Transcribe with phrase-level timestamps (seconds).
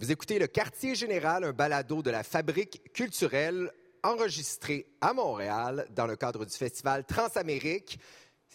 [0.00, 3.68] Vous écoutez le Quartier Général, un balado de la Fabrique culturelle
[4.04, 7.98] enregistré à Montréal dans le cadre du festival Transamérique.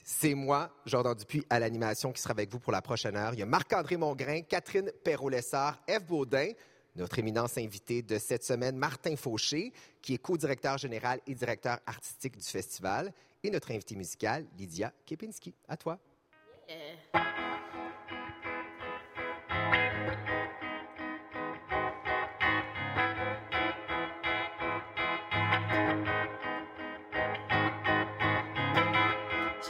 [0.06, 3.34] C'est moi, Jordan Dupuis, à l'animation qui sera avec vous pour la prochaine heure.
[3.34, 6.52] Il y a Marc-André Mongrain, Catherine Perrault-Lessard, Eve Baudin,
[6.96, 12.38] notre éminence invité de cette semaine, Martin Fauché, qui est co-directeur général et directeur artistique
[12.38, 13.12] du festival,
[13.44, 15.54] et notre invité musical, Lydia Kepinski.
[15.68, 16.00] À toi.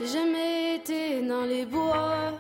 [0.04, 2.34] J'ai jamais été dans les bois.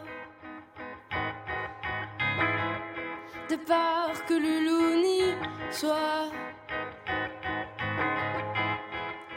[3.49, 5.33] De peur que le loup n'y
[5.71, 6.29] soit.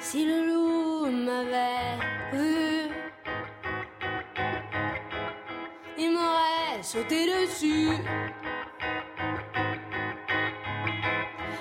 [0.00, 1.98] Si le loup m'avait
[2.32, 2.90] vu,
[5.96, 7.90] il m'aurait sauté dessus.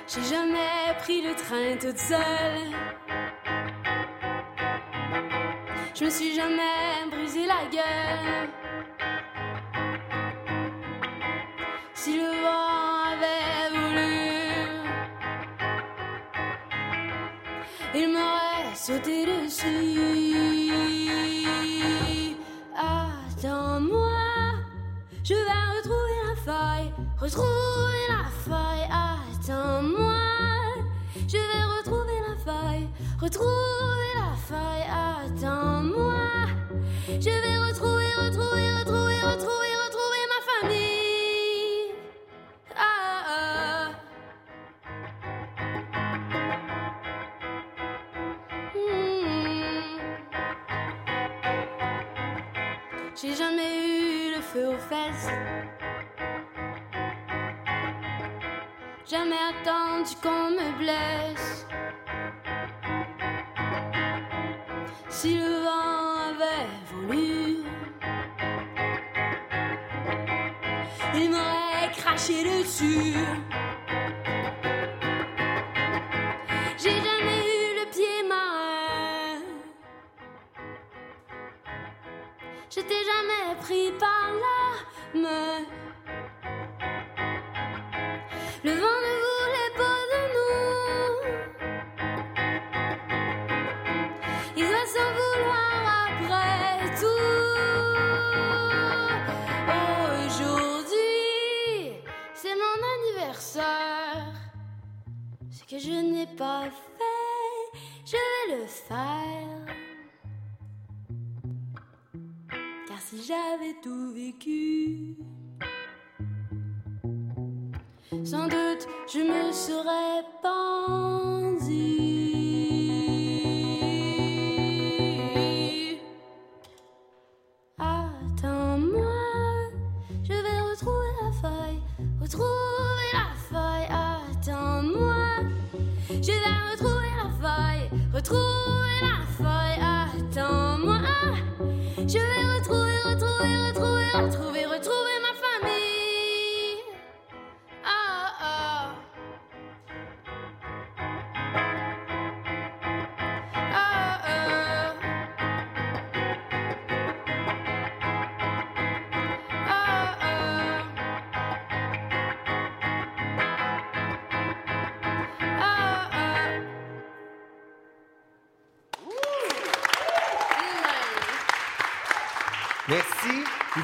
[0.07, 2.94] J'ai jamais pris le train toute seule.
[5.97, 8.49] Je me suis jamais brisé la gueule.
[11.93, 14.13] Si le vent avait voulu,
[17.95, 20.73] il m'aurait sauté dessus.
[22.75, 24.19] Attends-moi,
[25.23, 28.89] je vais retrouver la faille, retrouver la faille.
[28.91, 30.25] Attends-moi,
[31.25, 32.87] je vais retrouver la faille,
[33.21, 34.94] retrouver la faille.
[37.17, 41.95] Je vais retrouver, retrouver, retrouver, retrouver, retrouver ma famille.
[42.75, 43.89] Ah, ah.
[48.75, 49.97] Hmm.
[53.15, 55.29] J'ai jamais eu le feu aux fesses.
[59.09, 61.65] Jamais attendu qu'on me blesse.
[65.07, 65.54] Si le
[72.27, 73.54] m'aurait craché dessus.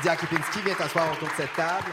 [0.01, 1.85] Lydia Kipinski vient t'asseoir autour de cette table.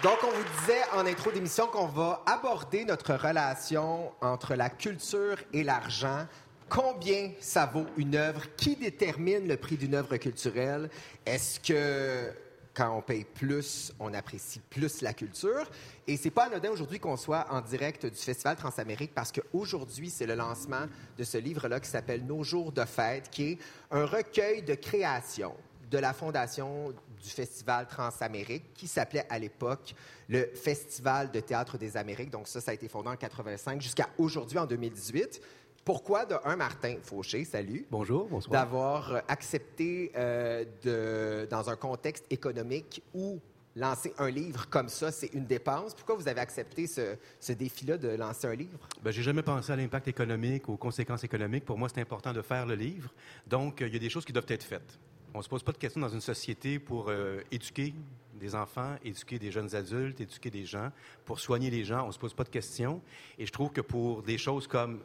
[0.00, 5.36] Donc, on vous disait en intro d'émission qu'on va aborder notre relation entre la culture
[5.52, 6.28] et l'argent.
[6.68, 8.42] Combien ça vaut une œuvre?
[8.56, 10.88] Qui détermine le prix d'une œuvre culturelle?
[11.24, 12.32] Est-ce que
[12.72, 15.68] quand on paye plus, on apprécie plus la culture?
[16.06, 20.26] Et c'est pas anodin aujourd'hui qu'on soit en direct du Festival Transamérique parce qu'aujourd'hui, c'est
[20.26, 20.86] le lancement
[21.18, 23.58] de ce livre-là qui s'appelle Nos jours de fête, qui est
[23.90, 25.56] un recueil de créations
[25.90, 26.92] de la fondation
[27.22, 29.94] du Festival Transamérique, qui s'appelait à l'époque
[30.28, 32.30] le Festival de théâtre des Amériques.
[32.30, 35.40] Donc ça, ça a été fondé en 85 jusqu'à aujourd'hui, en 2018.
[35.84, 38.60] Pourquoi, de un, Martin Fauché, salut, Bonjour, bonsoir.
[38.60, 43.40] d'avoir euh, accepté, euh, de, dans un contexte économique où
[43.76, 45.94] lancer un livre comme ça, c'est une dépense?
[45.94, 48.88] Pourquoi vous avez accepté ce, ce défi-là de lancer un livre?
[49.00, 51.64] Ben, j'ai jamais pensé à l'impact économique, aux conséquences économiques.
[51.64, 53.12] Pour moi, c'est important de faire le livre.
[53.46, 54.98] Donc, euh, il y a des choses qui doivent être faites.
[55.36, 57.94] On ne se pose pas de questions dans une société pour euh, éduquer
[58.40, 60.90] des enfants, éduquer des jeunes adultes, éduquer des gens.
[61.26, 63.02] Pour soigner les gens, on ne se pose pas de questions.
[63.38, 65.02] Et je trouve que pour des choses comme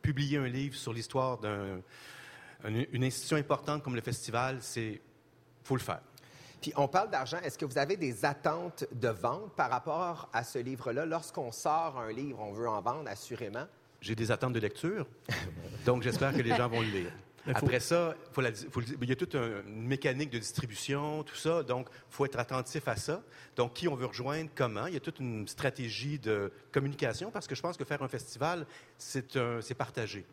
[0.00, 1.38] publier un livre sur l'histoire
[2.64, 5.02] d'une institution importante comme le festival, c'est
[5.64, 6.00] faut le faire.
[6.62, 7.36] Puis on parle d'argent.
[7.44, 11.04] Est-ce que vous avez des attentes de vente par rapport à ce livre-là?
[11.04, 13.66] Lorsqu'on sort un livre, on veut en vendre, assurément.
[14.00, 15.06] J'ai des attentes de lecture,
[15.84, 17.12] donc j'espère que les gens vont le lire.
[17.54, 18.14] Après ça,
[19.00, 22.86] il y a toute une mécanique de distribution, tout ça, donc il faut être attentif
[22.88, 23.22] à ça.
[23.56, 24.86] Donc, qui on veut rejoindre, comment?
[24.86, 28.08] Il y a toute une stratégie de communication, parce que je pense que faire un
[28.08, 28.66] festival,
[28.98, 30.26] c'est partagé.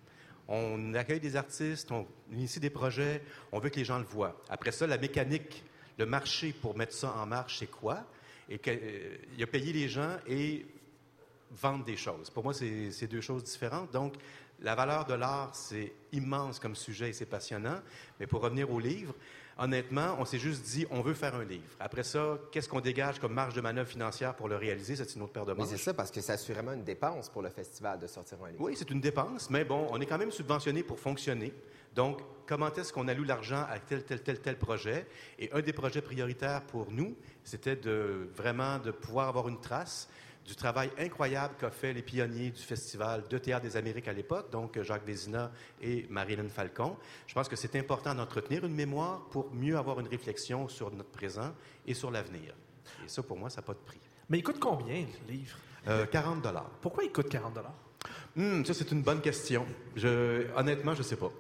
[0.48, 4.40] On accueille des artistes, on initie des projets, on veut que les gens le voient.
[4.50, 5.64] Après ça, la mécanique,
[5.98, 8.06] le marché pour mettre ça en marche, c'est quoi?
[8.48, 10.68] Et euh, il y a payer les gens et
[11.52, 12.30] vendre des choses.
[12.30, 13.92] Pour moi, c'est deux choses différentes.
[13.92, 14.14] Donc,
[14.60, 17.80] la valeur de l'art, c'est immense comme sujet et c'est passionnant.
[18.20, 19.14] Mais pour revenir au livre,
[19.58, 21.64] honnêtement, on s'est juste dit, on veut faire un livre.
[21.80, 24.96] Après ça, qu'est-ce qu'on dégage comme marge de manœuvre financière pour le réaliser?
[24.96, 25.70] C'est une autre paire de manches.
[25.70, 28.52] Mais c'est ça, parce que c'est assurément une dépense pour le festival de sortir un
[28.52, 28.62] livre.
[28.64, 31.54] Oui, c'est une dépense, mais bon, on est quand même subventionné pour fonctionner.
[31.94, 35.08] Donc, comment est-ce qu'on alloue l'argent à tel, tel, tel, tel projet?
[35.40, 40.10] Et un des projets prioritaires pour nous, c'était de vraiment de pouvoir avoir une trace
[40.46, 44.52] du travail incroyable qu'ont fait les pionniers du Festival de théâtre des Amériques à l'époque,
[44.52, 45.52] donc Jacques Vézina
[45.82, 46.98] et Marilyn Falcon.
[47.26, 51.10] Je pense que c'est important d'entretenir une mémoire pour mieux avoir une réflexion sur notre
[51.10, 51.52] présent
[51.88, 52.54] et sur l'avenir.
[53.04, 54.00] Et ça, pour moi, ça n'a pas de prix.
[54.30, 55.58] Mais il coûte combien, le livre?
[55.86, 56.70] 40 euh, dollars.
[56.82, 57.76] Pourquoi il coûte 40 dollars?
[58.36, 59.66] Hmm, ça, c'est une bonne question.
[59.96, 61.32] Je, honnêtement, je ne sais pas.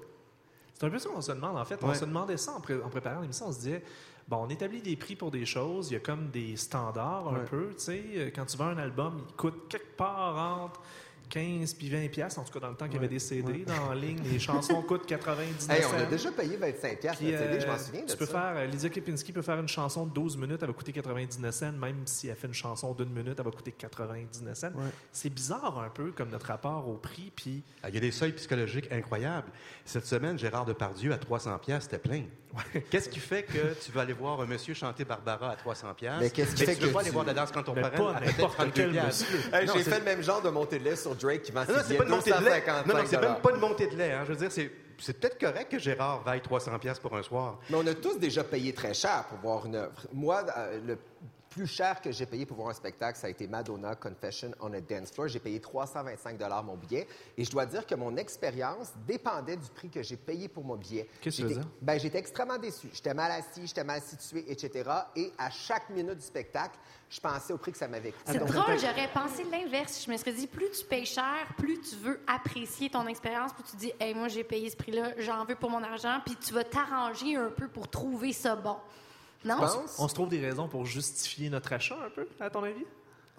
[0.73, 1.79] C'est un peu ça qu'on se demande, en fait.
[1.83, 3.47] On se demandait ça en, en préparant l'émission.
[3.47, 3.83] On se disait,
[4.27, 5.91] Bon, on établit des prix pour des choses.
[5.91, 7.69] Il y a comme des standards un peu.
[7.77, 10.81] Tu sais, quand tu vends un album, il coûte quelque part entre
[11.29, 13.65] 15 puis 20 pièces en tout cas dans le temps qu'il y avait des CD
[13.65, 17.59] dans la ligne les chansons coûtent 99 hey, on a déjà payé 25 pièces CD
[17.59, 20.05] je m'en euh, souviens de tu peux faire euh, Lydia Kipinski peut faire une chanson
[20.05, 23.09] de 12 minutes elle va coûter 99 cents même si elle fait une chanson d'une
[23.09, 24.71] minute elle va coûter 99 cents.
[25.11, 28.11] C'est bizarre un peu comme notre rapport au prix puis ah, il y a des
[28.11, 29.51] seuils psychologiques incroyables.
[29.85, 32.23] Cette semaine Gérard Depardieu à 300 pièces c'était plein.
[32.89, 36.13] Qu'est-ce qui fait que tu veux aller voir un monsieur chanter Barbara à 300 pièces
[36.19, 38.15] Mais qu'est-ce qui fait tu que veux pas aller voir la danse quand on parle
[38.15, 39.39] à n'importe quel monsieur.
[39.51, 41.95] J'ai fait le même genre de montée de lait sur Drake qui vend non, c'est
[41.97, 42.63] pas une montée de lait.
[42.85, 44.11] Non, non, c'est même pas une montée de lait.
[44.13, 44.23] Hein.
[44.25, 47.59] Je veux dire, c'est c'est peut-être correct que Gérard vaille 300 pièces pour un soir.
[47.69, 50.07] Mais on a tous déjà payé très cher pour voir une œuvre.
[50.13, 50.97] Moi, euh, le
[51.55, 54.73] plus cher que j'ai payé pour voir un spectacle, ça a été Madonna Confession on
[54.73, 55.29] a Dance Floor.
[55.29, 57.07] J'ai payé 325 mon billet.
[57.37, 60.75] Et je dois dire que mon expérience dépendait du prix que j'ai payé pour mon
[60.75, 61.07] billet.
[61.21, 61.67] Qu'est-ce que tu veux dire?
[61.81, 62.89] Ben, j'étais extrêmement déçu.
[62.91, 64.89] J'étais mal assis, j'étais mal situé, etc.
[65.15, 66.77] Et à chaque minute du spectacle,
[67.09, 68.33] je pensais au prix que ça m'avait coûté.
[68.33, 70.03] C'est drôle, j'aurais pensé l'inverse.
[70.05, 73.63] Je me serais dit, plus tu payes cher, plus tu veux apprécier ton expérience, plus
[73.63, 76.53] tu dis, hey, moi, j'ai payé ce prix-là, j'en veux pour mon argent, puis tu
[76.53, 78.75] vas t'arranger un peu pour trouver ça bon.
[79.45, 79.57] Non?
[79.99, 82.85] On se trouve des raisons pour justifier notre achat un peu, à ton avis?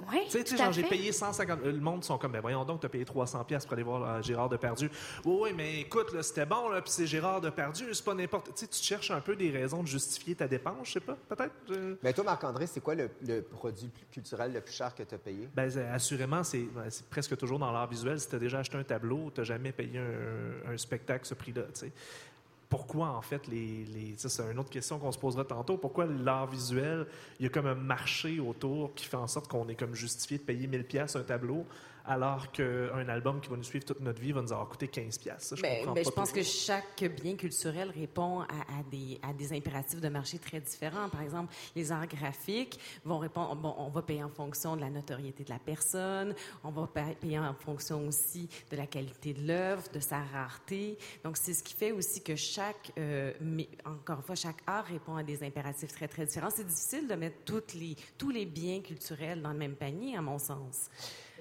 [0.01, 1.63] Oui, Tu sais, genre, j'ai payé 150...
[1.65, 4.03] Le monde sont comme, ben voyons donc, tu as payé 300 pièces pour aller voir
[4.03, 4.91] euh, Gérard Depardieu.
[5.25, 8.47] Oui, oui, mais écoute, c'était bon, là, puis c'est Gérard Depardieu, c'est pas n'importe...
[8.49, 11.17] Tu sais, tu cherches un peu des raisons de justifier ta dépense, je sais pas,
[11.29, 11.55] peut-être?
[12.03, 13.09] Mais toi, Marc-André, c'est quoi le,
[13.41, 15.49] produit culturel le plus cher que tu as payé?
[15.55, 18.21] Ben, assurément, ben, c'est presque toujours dans l'art visuel.
[18.21, 21.35] Si tu as déjà acheté un tableau, tu n'as jamais payé un, un spectacle ce
[21.35, 21.93] prix-là, tu sais
[22.69, 23.85] pourquoi, en fait, les.
[23.85, 25.77] les c'est une autre question qu'on se posera tantôt.
[25.77, 27.07] Pourquoi l'art visuel,
[27.39, 30.39] il y a comme un marché autour qui fait en sorte qu'on est comme justifié
[30.39, 31.65] de payer 1000 pièces un tableau,
[32.07, 35.19] alors qu'un album qui va nous suivre toute notre vie va nous avoir coûté 15
[35.19, 35.55] pièces.
[35.57, 40.01] Je, ben, ben, je pense que chaque bien culturel répond à, des, à, des, impératifs
[40.01, 41.09] de marché très différents.
[41.09, 44.91] Par exemple, les arts graphiques vont répondre, bon, on va payer en fonction de la
[44.91, 46.89] notoriété de la personne, on va
[47.21, 50.99] payer en fonction aussi de la qualité de l'œuvre, de sa rareté.
[51.25, 54.85] Donc, c'est ce qui fait aussi que chaque, euh, mais, encore une fois, chaque art
[54.87, 56.51] répond à des impératifs très, très différents.
[56.51, 60.23] C'est difficile de mettre toutes les, tous les biens culturels dans le même panier, à
[60.23, 60.89] mon sens.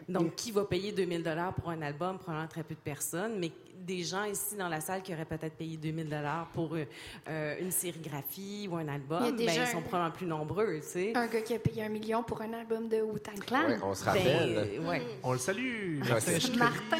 [0.07, 2.17] Donc, qui va payer 2000 dollars pour un album?
[2.17, 3.51] Probablement très peu de personnes, mais
[3.85, 6.85] des gens ici dans la salle qui auraient peut-être payé 2000 dollars pour euh,
[7.29, 11.13] euh, une sérigraphie ou un album, ben, ils sont probablement plus nombreux, tu sais.
[11.15, 13.77] Un gars qui a payé un million pour un album de Wu-Tang Clan.
[13.83, 14.79] on se rappelle.
[14.81, 15.99] Ben, On le salue,
[16.57, 16.97] Martin.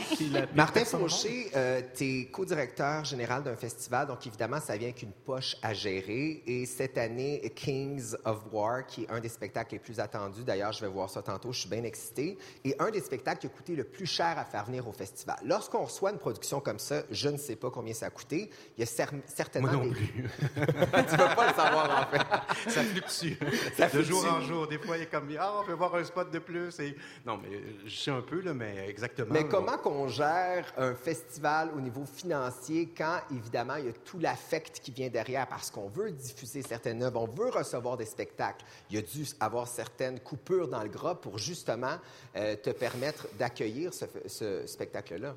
[0.54, 5.12] Martin Fauché, euh, tu es co-directeur général d'un festival, donc évidemment, ça vient avec une
[5.12, 6.44] poche à gérer.
[6.46, 10.72] Et cette année, Kings of War, qui est un des spectacles les plus attendus, d'ailleurs,
[10.72, 12.38] je vais voir ça tantôt, je suis bien excité.
[12.64, 15.38] Et un des spectacles qui a coûté le plus cher à faire venir au festival.
[15.44, 18.50] Lorsqu'on reçoit une production comme ça, je ne sais pas combien ça a coûté.
[18.78, 20.30] Il y a cer- certainement Moi non des- plus.
[20.54, 22.70] tu ne peux pas le savoir, en fait.
[22.72, 23.34] ça fluctue.
[23.76, 24.10] Ça de fluctue.
[24.10, 24.68] jour en jour.
[24.68, 26.80] Des fois, il est comme, ah, on peut voir un spot de plus.
[26.80, 26.96] Et...
[27.26, 29.34] Non, mais je sais un peu, là, mais exactement.
[29.34, 34.20] Mais comment qu'on gère un festival au niveau financier quand, évidemment, il y a tout
[34.20, 35.48] l'affect qui vient derrière?
[35.48, 38.66] Parce qu'on veut diffuser certaines œuvres, on veut recevoir des spectacles.
[38.90, 41.98] Il y a dû avoir certaines coupures dans le gras pour justement
[42.36, 45.36] euh, te permettre d'accueillir ce, ce spectacle-là.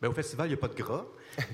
[0.00, 1.04] Ben, au festival, il n'y a pas de gras.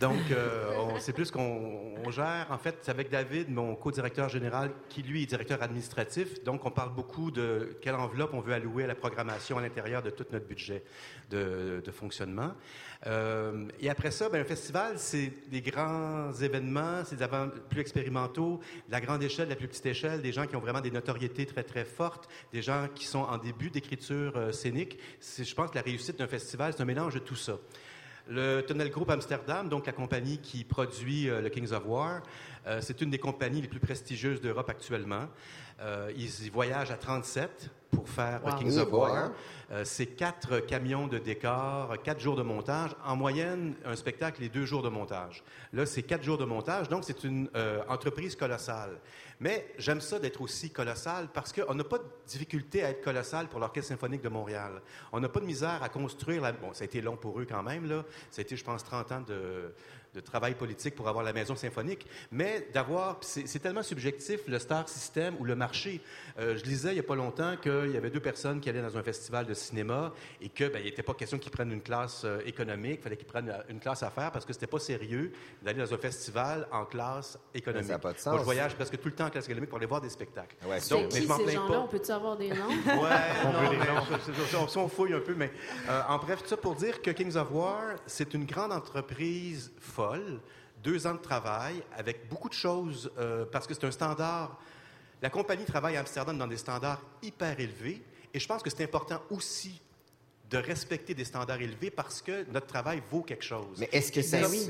[0.00, 2.46] Donc, euh, c'est plus qu'on on gère.
[2.50, 6.44] En fait, c'est avec David, mon co-directeur général, qui, lui, est directeur administratif.
[6.44, 10.00] Donc, on parle beaucoup de quelle enveloppe on veut allouer à la programmation à l'intérieur
[10.00, 10.84] de tout notre budget
[11.30, 12.52] de, fonctionnement.
[13.08, 17.80] Euh, et après ça, ben, un festival, c'est des grands événements, c'est des événements plus
[17.80, 21.46] expérimentaux, la grande échelle, la plus petite échelle, des gens qui ont vraiment des notoriétés
[21.46, 25.00] très, très fortes, des gens qui sont en début d'écriture euh, scénique.
[25.20, 27.58] Je pense que la réussite d'un festival, c'est un mélange de tout ça.
[28.28, 32.23] Le Tunnel Group Amsterdam, donc la compagnie qui produit euh, le Kings of War,
[32.66, 35.26] euh, c'est une des compagnies les plus prestigieuses d'Europe actuellement.
[35.80, 38.59] Euh, ils y voyagent à 37 pour faire le Wow.
[38.59, 39.30] Kings of boy, War.
[39.85, 42.90] c'est quatre camions de décor, quatre jours de montage.
[43.04, 45.45] En moyenne, un spectacle est deux jours de montage.
[45.73, 47.49] Là, c'est quatre jours de montage, donc c'est une
[47.88, 48.99] entreprise colossale.
[49.40, 53.48] Mais j'aime ça d'être aussi colossal parce qu'on n'a pas de difficulté à être colossal
[53.48, 54.80] pour l'Orchestre symphonique de Montréal.
[55.12, 56.52] On n'a pas de misère à construire la...
[56.52, 58.04] Bon, ça a été long pour eux quand même, là.
[58.30, 59.74] Ça a été, je pense, 30 ans de,
[60.16, 62.06] de travail politique pour avoir la maison symphonique.
[62.32, 63.18] Mais d'avoir...
[63.20, 66.00] C'est tellement subjectif, le star system ou le marché.
[66.38, 68.82] Euh, je lisais il n'y a pas longtemps qu'il y avait deux personnes qui allaient
[68.82, 71.82] dans un festival de cinéma et que ben, il n'était pas question qu'ils prennent une
[71.82, 74.66] classe euh, économique, il fallait qu'ils prennent euh, une classe à faire parce que c'était
[74.66, 75.32] pas sérieux
[75.62, 77.88] d'aller dans un festival en classe économique.
[77.88, 78.38] Ça a pas de Moi, sens.
[78.38, 80.56] je voyage presque tout le temps en classe économique pour aller voir des spectacles.
[80.66, 81.80] Ouais, C'est Donc, mais qui je ces gens-là?
[81.82, 82.56] On peut-tu avoir des noms?
[82.87, 82.94] Ouais,
[83.44, 83.78] non, mais
[84.56, 85.50] on, on- on fouille un peu, mais
[85.88, 89.73] euh, en bref, tout ça pour dire que Kings of War, c'est une grande entreprise
[89.80, 90.05] folle,
[90.82, 94.58] deux ans de travail, avec beaucoup de choses, euh, parce que c'est un standard.
[95.22, 98.02] La compagnie travaille à Amsterdam dans des standards hyper élevés,
[98.34, 99.80] et je pense que c'est important aussi
[100.50, 103.78] de respecter des standards élevés parce que notre travail vaut quelque chose.
[103.78, 104.48] Mais est-ce que ça...
[104.48, 104.68] Oui.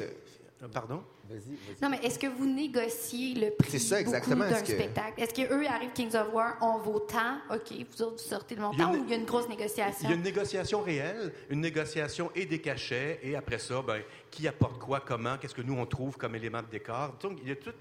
[0.63, 1.03] Euh, Pardon?
[1.29, 1.83] Vas-y, vas-y.
[1.83, 4.49] Non, mais est-ce que vous négociez le prix C'est ça, beaucoup exactement.
[4.49, 5.21] d'un spectacle?
[5.21, 8.63] Est-ce qu'eux arrivent Kings of War, on vaut tant, OK, vous autres, vous sortez le
[8.73, 10.09] Il y a montant, une- ou il y a une grosse Il négociation?
[10.09, 14.49] y a une négociation réelle, une négociation et des cachets, et après ça, ben, qui
[14.49, 17.15] apporte quoi, comment, qu'est-ce que nous, on trouve comme élément de décor?
[17.21, 17.73] Donc, il y a tout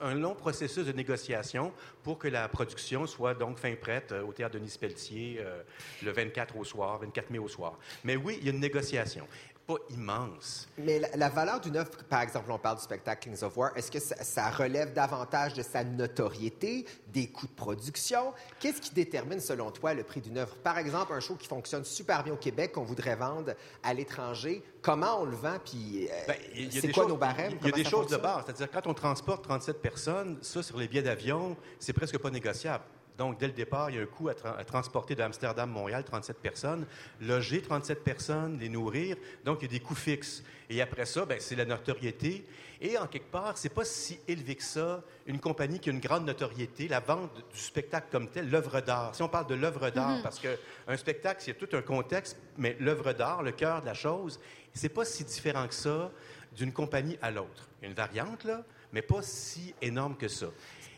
[0.00, 1.72] un, un long processus de négociation
[2.04, 5.62] pour que la production soit donc fin prête euh, au Théâtre Denis Pelletier euh,
[6.04, 7.78] le 24 au soir, 24 mai au soir.
[8.04, 9.26] Mais oui, il y a une négociation.
[9.66, 10.68] Pas immense.
[10.76, 13.70] Mais la, la valeur d'une œuvre, par exemple, on parle du spectacle Kings of War,
[13.76, 18.34] est-ce que ça, ça relève davantage de sa notoriété, des coûts de production?
[18.60, 20.54] Qu'est-ce qui détermine, selon toi, le prix d'une œuvre?
[20.56, 24.62] Par exemple, un show qui fonctionne super bien au Québec, qu'on voudrait vendre à l'étranger,
[24.82, 25.56] comment on le vend?
[25.64, 26.36] Puis, euh, Ben,
[26.70, 27.54] c'est quoi choses- nos barèmes?
[27.62, 28.42] Il y a des choses de base.
[28.44, 32.84] C'est-à-dire, quand on transporte 37 personnes, ça, sur les billets d'avion, c'est presque pas négociable.
[33.16, 36.38] Donc, dès le départ, il y a un coût à, tra- à transporter d'Amsterdam-Montréal 37
[36.38, 36.84] personnes,
[37.20, 39.16] loger 37 personnes, les nourrir.
[39.44, 40.42] Donc, il y a des coûts fixes.
[40.68, 42.44] Et après ça, ben, c'est la notoriété.
[42.80, 46.00] Et en quelque part, c'est pas si élevé que ça, une compagnie qui a une
[46.00, 49.14] grande notoriété, la vente du spectacle comme tel, l'œuvre d'art.
[49.14, 53.12] Si on parle de l'œuvre d'art, parce qu'un spectacle, c'est tout un contexte, mais l'œuvre
[53.12, 54.40] d'art, le cœur de la chose,
[54.72, 56.10] c'est pas si différent que ça
[56.56, 57.68] d'une compagnie à l'autre.
[57.82, 60.46] Une variante, là, mais pas si énorme que ça.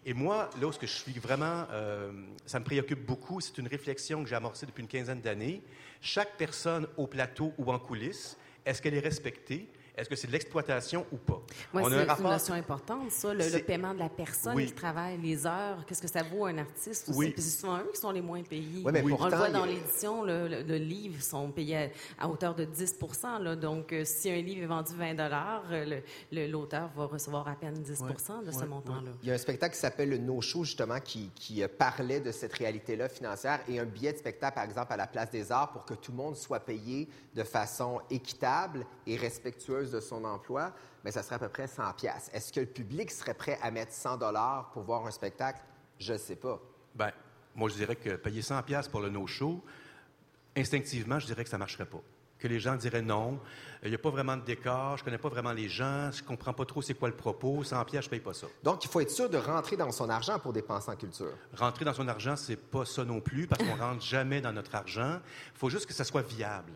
[0.09, 2.13] Et moi, là où ce que je suis vraiment, euh,
[2.47, 5.65] ça me préoccupe beaucoup, c'est une réflexion que j'ai amorcée depuis une quinzaine d'années.
[6.01, 9.69] Chaque personne au plateau ou en coulisses, est-ce qu'elle est respectée?
[9.97, 11.41] Est-ce que c'est de l'exploitation ou pas?
[11.73, 14.67] Oui, On a c'est un une notion importante, ça, le, paiement de la personne Oui.
[14.67, 17.11] qui travaille, les heures, qu'est-ce que ça vaut à un artiste.
[17.15, 17.33] Oui.
[17.39, 18.83] C'est souvent eux qui sont les moins payés.
[18.85, 21.91] Oui, mais On pourtant, le voit dans a- l'édition, le, le- le livre sont payés
[22.19, 22.99] à, à hauteur de 10
[23.41, 23.57] là.
[23.57, 27.55] Donc, euh, si un livre est vendu 20 euh, le- le- l'auteur va recevoir à
[27.55, 29.11] peine 10% de ce montant-là.
[29.23, 32.21] Il y a un spectacle qui s'appelle le No Show, justement, qui, qui, euh, parlait
[32.21, 35.51] de cette réalité-là financière et un billet de spectacle, par exemple, à la Place des
[35.51, 40.25] Arts pour que tout le monde soit payé de façon équitable et respectueuse de son
[40.25, 40.73] emploi,
[41.05, 42.31] mais ça serait à peu près 100 pièces.
[42.33, 45.61] Est-ce que le public serait prêt à mettre 100 dollars pour voir un spectacle?
[45.99, 46.61] Je ne sais pas.
[46.95, 47.11] Ben,
[47.55, 49.63] moi, je dirais que payer 100 pièces pour le no-show,
[50.57, 52.01] instinctivement, je dirais que ça ne marcherait pas.
[52.39, 53.41] Que les gens diraient non,
[53.83, 56.53] il n'y a pas vraiment de décor, je connais pas vraiment les gens, je comprends
[56.53, 58.47] pas trop c'est quoi le propos, 100 pièces, je paye pas ça.
[58.63, 61.33] Donc, il faut être sûr de rentrer dans son argent pour dépenser en culture.
[61.55, 64.75] Rentrer dans son argent, c'est pas ça non plus, parce qu'on rentre jamais dans notre
[64.75, 65.21] argent.
[65.55, 66.73] Il faut juste que ça soit viable.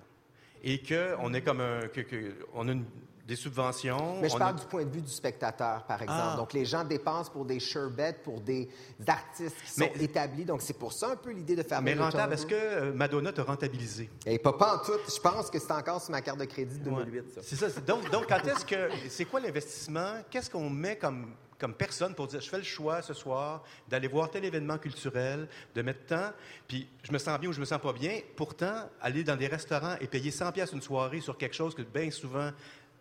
[0.62, 2.84] Et qu'on ait comme un, que- que- on a une
[3.26, 4.20] des subventions.
[4.20, 6.20] Mais je parle a- du point de vue du spectateur, par exemple.
[6.32, 6.36] Ah.
[6.36, 8.68] Donc, les gens dépensent pour des sherbets, pour des
[9.06, 10.44] artistes qui sont établis.
[10.44, 13.32] Donc, c'est pour ça un peu l'idée de faire Mais rentable, est-ce que euh, Madonna
[13.32, 14.10] t'a rentabilisé?
[14.26, 14.98] Et pas, pas en tout.
[15.08, 17.40] Je pense que c'est encore sur ma carte de crédit de 2008, ça.
[17.44, 17.80] C'est ça.
[17.82, 18.90] Donc, donc, quand est-ce que.
[19.08, 20.14] C'est quoi l'investissement?
[20.28, 24.08] Qu'est-ce qu'on met comme, comme personne pour dire je fais le choix ce soir d'aller
[24.08, 26.32] voir tel événement culturel, de mettre temps,
[26.66, 28.18] puis je me sens bien ou je me sens pas bien.
[28.34, 31.82] Pourtant, aller dans des restaurants et payer 100$ piastres une soirée sur quelque chose que
[31.82, 32.50] bien souvent,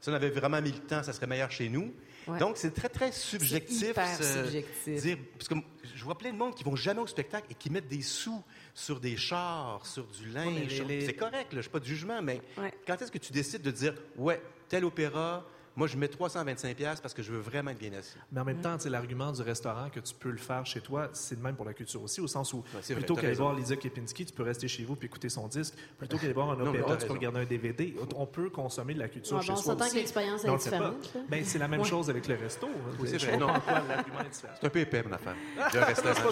[0.02, 1.94] si on avait vraiment mis le temps, ça serait meilleur chez nous.
[2.28, 2.38] Ouais.
[2.38, 3.90] Donc, c'est très, très subjectif.
[3.90, 5.02] hyper ce- subjectif.
[5.02, 5.56] dire- parce que
[5.96, 8.44] je vois plein de monde qui vont jamais au spectacle et qui mettent des sous
[8.74, 10.82] sur des chars, sur du linge.
[10.88, 12.74] les- C'est correct, je suis pas de jugement, mais Ouais.
[12.86, 15.44] quand est-ce que tu décides de dire, ouais, tel opéra,
[15.76, 18.16] moi, je mets 325$ piastres parce que je veux vraiment être bien assis?
[18.32, 20.82] Mais en même temps, tu sais, l'argument du restaurant que tu peux le faire chez
[20.82, 23.54] toi, c'est le même pour la culture aussi, au sens où c'est plutôt qu'aller voir
[23.54, 25.74] Lydia Kepinski, tu peux rester chez vous puis écouter son disque.
[25.98, 27.96] Plutôt qu'aller voir un opéra, tu peux regarder un DVD.
[28.16, 29.94] On peut consommer de la culture Ouais, chez bon, on soi s'entend aussi.
[29.94, 31.14] que l'expérience on est différente.
[31.30, 32.68] Ben, c'est la même chose avec le resto.
[33.06, 33.48] c'est Non.
[33.54, 34.54] pourquoi l'argument est différent.
[34.60, 35.36] C'est un peu épais, mon affaire.
[35.74, 36.32] Le restaurant.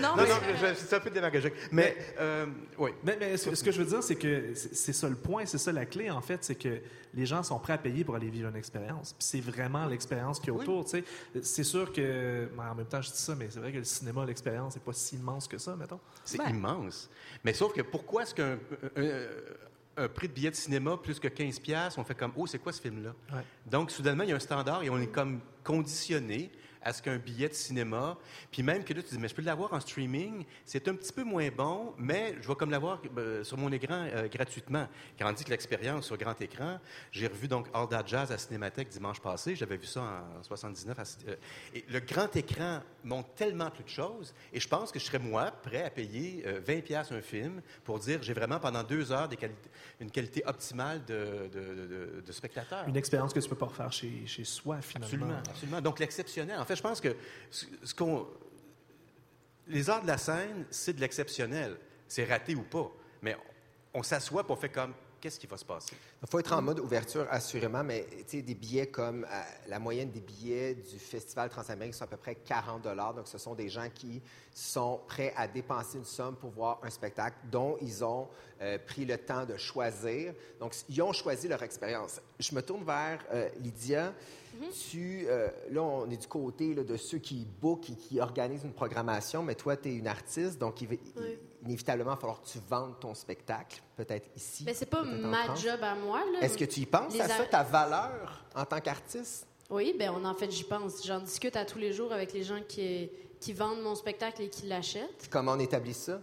[0.00, 0.36] Non, mais- Non,
[0.76, 1.54] c'est un peu démagogique.
[1.70, 2.46] Mais, euh,
[2.78, 2.90] oui.
[3.04, 5.58] Mais, mais ce, que je veux dire, c'est que c'est c'est ça le point, c'est
[5.58, 6.80] ça la clé, en fait, c'est que
[7.14, 9.12] les gens sont prêts à payer pour aller vivre une expérience.
[9.12, 11.04] Puis c'est vraiment l'expérience qu'il y a autour, tu sais.
[11.42, 13.84] C'est sûr que, ben, en même temps, je dis ça, mais c'est vrai que le
[13.84, 16.00] cinéma, l'expérience, c'est pas si immense que ça, mettons.
[16.24, 16.50] C'est Ben.
[16.50, 17.10] immense.
[17.44, 18.58] Mais sauf que pourquoi est-ce qu'un
[18.96, 22.46] un, un prix de billet de cinéma plus que 15$, piastres, on fait comme, oh,
[22.46, 23.14] c'est quoi ce film-là?
[23.32, 23.42] Ouais.
[23.66, 26.50] Donc, soudainement, il y a un standard et on est comme conditionné
[26.84, 28.16] à ce qu'un billet de cinéma,
[28.50, 31.12] puis même que là, tu dis, mais je peux l'avoir en streaming, c'est un petit
[31.12, 34.88] peu moins bon, mais je vais comme l'avoir euh, sur mon écran euh, gratuitement.
[35.18, 36.78] Quand on dit que l'expérience sur grand écran,
[37.10, 40.00] j'ai revu donc All That Jazz à Cinémathèque dimanche passé, j'avais vu ça
[40.38, 40.98] en 79.
[40.98, 41.36] à- euh,
[41.74, 45.18] et le grand écran montre tellement plus de choses, et je pense que je serais,
[45.18, 49.12] moi, prêt à payer euh, 20$ piastres un film pour dire, j'ai vraiment pendant deux
[49.12, 49.36] heures des
[50.00, 52.86] une qualité optimale de, de, de- de spectateur.
[52.88, 55.06] Une expérience que tu peux pas refaire chez, chez soi, finalement.
[55.06, 55.80] Absolument, absolument.
[55.80, 56.58] Donc, l'exceptionnel.
[56.60, 57.16] En fait, je pense que
[57.50, 58.26] ce, qu'on.
[59.68, 61.76] Les arts de la scène, c'est de l'exceptionnel.
[62.08, 62.90] C'est raté ou pas.
[63.22, 63.36] Mais
[63.94, 64.94] on s'assoit pour faire comme.
[65.22, 65.94] Qu'est-ce qui va se passer?
[66.20, 69.78] Il faut être en mode ouverture, assurément, mais tu sais, des billets comme euh, la
[69.78, 73.68] moyenne des billets du Festival Transamérique sont à peu près 40 Donc, ce sont des
[73.68, 74.20] gens qui
[74.52, 78.26] sont prêts à dépenser une somme pour voir un spectacle dont ils ont
[78.60, 80.34] euh, pris le temps de choisir.
[80.58, 82.20] Donc, ils ont choisi leur expérience.
[82.40, 84.12] Je me tourne vers euh, Lydia.
[84.90, 88.64] Tu, euh, là, on est du côté là, de ceux qui bookent et qui organisent
[88.64, 91.38] une programmation, mais toi, tu es une artiste, donc il va- Oui.
[91.62, 94.64] Inévitablement, falloir que tu vendes ton spectacle, peut-être ici.
[94.64, 95.62] Ben, c'est pas ma France.
[95.62, 96.20] job à moi.
[96.32, 96.40] Là.
[96.40, 99.46] Est-ce que tu y penses Les à ça, ta valeur en tant qu'artiste?
[99.70, 101.06] Oui, ben on en fait, j'y pense.
[101.06, 103.10] J'en discute à tous les jours avec les gens qui,
[103.40, 105.28] qui vendent mon spectacle et qui l'achètent.
[105.30, 106.20] Comment on établit ça?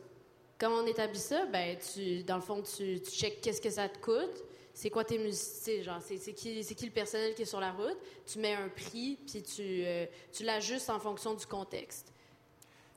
[0.59, 1.45] Comment on établit ça?
[1.45, 4.43] Ben, tu, dans le fond, tu, tu checkes qu'est-ce que ça te coûte.
[4.73, 5.81] C'est quoi tes musiciens?
[5.81, 7.97] Genre, c'est, qui, qui le personnel qui est sur la route?
[8.25, 12.13] Tu mets un prix, puis tu, euh, tu l'ajustes en fonction du contexte.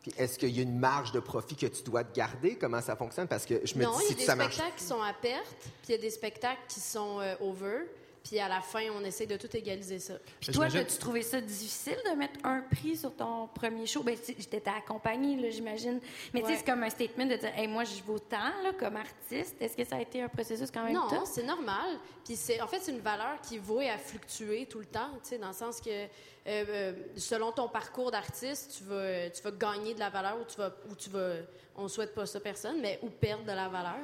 [0.03, 2.57] Puis est-ce qu'il y a une marge de profit que tu dois te garder?
[2.57, 3.29] Comment ça fonctionne?
[3.29, 4.55] Parce que je me non, dis, il y si a des ça marche...
[4.55, 7.83] spectacles qui sont à perte, puis il y a des spectacles qui sont euh, over,
[8.25, 10.15] puis à la fin, on essaie de tout égaliser ça.
[10.41, 14.03] Puis toi, as-tu trouvé ça difficile de mettre un prix sur ton premier show?
[14.03, 16.01] Ben, tu- j'étais accompagnée, là, j'imagine.
[16.33, 16.59] Mais tu sais, Ouais.
[16.59, 19.57] c'est comme un statement de dire, hey, moi, je vaux tant, là, comme artiste.
[19.61, 21.99] Est-ce que ça a été un processus quand même Non, c'est normal.
[22.25, 25.31] Puis c'est, en fait, c'est une valeur qui vaut à fluctuer tout le temps, tu
[25.31, 26.07] sais, dans le sens que euh,
[26.47, 30.57] euh, selon ton parcours d'artiste, tu vas, tu vas gagner de la valeur ou tu
[30.57, 31.35] vas, ou tu vas,
[31.77, 33.99] on souhaite pas ça personne, mais ou perdre de la valeur.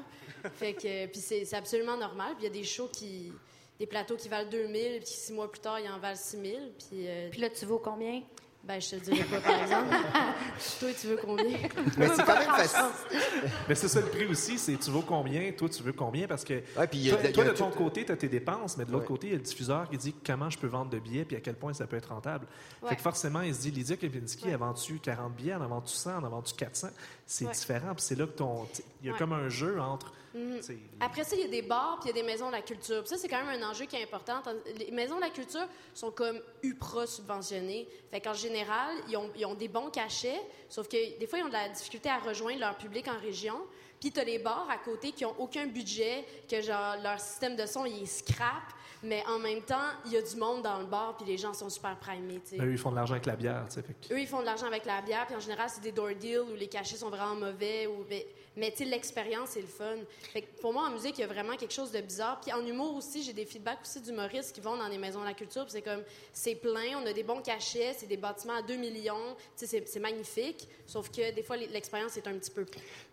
[0.55, 2.35] fait que, puis c'est, c'est absolument normal.
[2.37, 3.33] Puis il y a des shows qui,
[3.79, 6.73] des plateaux qui valent 2000, puis six mois plus tard, ils en valent 6000.
[6.79, 8.23] Puis, euh, Puis là, tu vaux combien?
[8.65, 9.87] ben, je te le dirai pas, par exemple.
[10.81, 11.59] Toi, tu veux combien?
[11.97, 12.81] Mais c'est quand même facile.
[13.69, 16.45] Mais c'est ça le prix aussi, c'est tu veux combien, toi tu veux combien, parce
[16.45, 18.17] que Ouais, puis il y a- toi, a toi, de tout- ton côté, tu as
[18.17, 19.09] tes dépenses, mais de l'autre Ouais.
[19.09, 21.37] côté, il y a le diffuseur qui dit comment je peux vendre de billets, puis
[21.37, 22.47] à quel point ça peut être rentable.
[22.83, 22.91] Ouais.
[22.91, 24.51] Fait que forcément, il se dit, Lydia Kepinski, Ouais.
[24.51, 26.89] elle vend-tu 40 billets, en vend-tu 100, elle en vend-tu 400?
[27.27, 27.53] C'est Ouais.
[27.53, 28.67] différent, puis c'est là que ton...
[29.01, 29.19] Il y a Ouais.
[29.19, 30.13] comme un jeu entre...
[30.35, 30.61] Mhm.
[31.01, 32.63] Après ça, il y a des bars puis il y a des maisons de la
[32.63, 33.01] culture.
[33.01, 34.43] Puis ça, c'est quand même un enjeu qui est important.
[34.77, 37.89] Les maisons de la culture sont comme UPRA subventionnées.
[38.11, 41.45] Fait qu'en général, ils ont, ils ont des bons cachets, sauf que des fois, ils
[41.45, 43.59] ont de la difficulté à rejoindre leur public en région.
[44.01, 47.57] Puis tu as les bars à côté qui ont aucun budget, que genre leur système
[47.57, 48.63] de son, il est scrap,
[49.03, 51.53] mais en même temps, il y a du monde dans le bar puis les gens
[51.53, 52.59] sont super primés, sais.
[52.59, 53.85] eux, ils font de l'argent avec la bière, tu sais.
[54.13, 56.41] Eux, ils font de l'argent avec la bière, puis en général, c'est des door deals
[56.41, 57.87] où les cachets sont vraiment mauvais.
[57.87, 58.05] Ou...
[58.09, 58.27] Mais,
[58.59, 59.97] Mais tu l'expérience, c'est le fun.
[60.33, 62.41] Fait que pour moi, en musique, il y a vraiment quelque chose de bizarre.
[62.41, 65.27] Puis en humour aussi, j'ai des feedbacks aussi d'humoristes qui vont dans les maisons de
[65.27, 65.65] la culture.
[65.69, 69.37] C'est comme, c'est plein, on a des bons cachets, c'est des bâtiments à 2 millions.
[69.57, 70.69] Tu sais, c'est- magnifique.
[70.87, 72.65] Sauf que des fois, l'expérience est un petit peu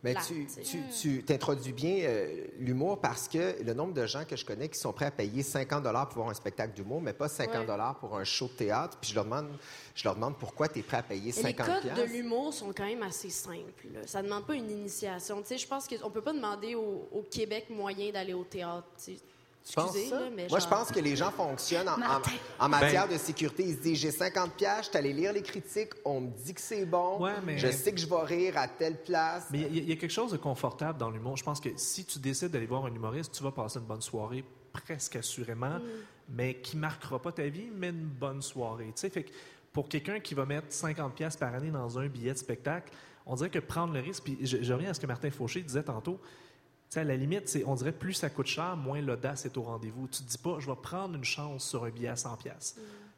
[0.04, 0.32] Mais plate,
[1.02, 4.78] tu, t'introduis bien euh, l'humour parce que le nombre de gens que je connais qui
[4.80, 7.68] sont prêts à payer 50 pour voir un spectacle d'humour, mais pas 50
[8.00, 9.50] pour un show de théâtre, puis je leur demande,
[9.96, 12.54] je leur demande pourquoi tu es prêt à payer Mais les 50 codes de l'humour
[12.54, 13.88] sont quand même assez simples.
[14.06, 15.35] Ça ne demande pas une initiation.
[15.42, 18.88] Tu sais, je pense qu'on peut pas demander au, au Québec moyen d'aller au théâtre.
[18.98, 19.20] tu sais.
[19.68, 20.20] Excusez, ça?
[20.20, 22.32] là, mais Moi, je pense que les gens fonctionnent en, en- Martin.
[22.60, 23.64] en matière Ben- de sécurité.
[23.64, 26.54] Ils se disent, j'ai 50 pièces, je suis allé lire les critiques, on me dit
[26.54, 29.48] que c'est bon, Ouais, mais- je sais que je vais rire à telle place.
[29.50, 31.36] Mais il y, a- il y a quelque chose de confortable dans l'humour.
[31.36, 34.04] Je pense que si tu décides d'aller voir un humoriste, tu vas passer une bonne
[34.04, 35.80] soirée, presque assurément,
[36.30, 38.86] mais qui marquera pas ta vie, mais une bonne soirée.
[38.96, 39.32] Tu sais, fait que
[39.74, 42.94] pour quelqu'un qui va mettre 50 pièces par année dans un billet de spectacle,
[43.26, 45.62] on dirait que prendre le risque, puis je, je reviens à ce que Martin Fauché
[45.62, 46.30] disait tantôt, tu
[46.90, 49.64] sais, à la limite, c'est, on dirait plus ça coûte cher, moins l'audace est au
[49.64, 50.08] rendez-vous.
[50.08, 52.76] Tu te dis pas, je vais prendre une chance sur un billet à 100 pièces.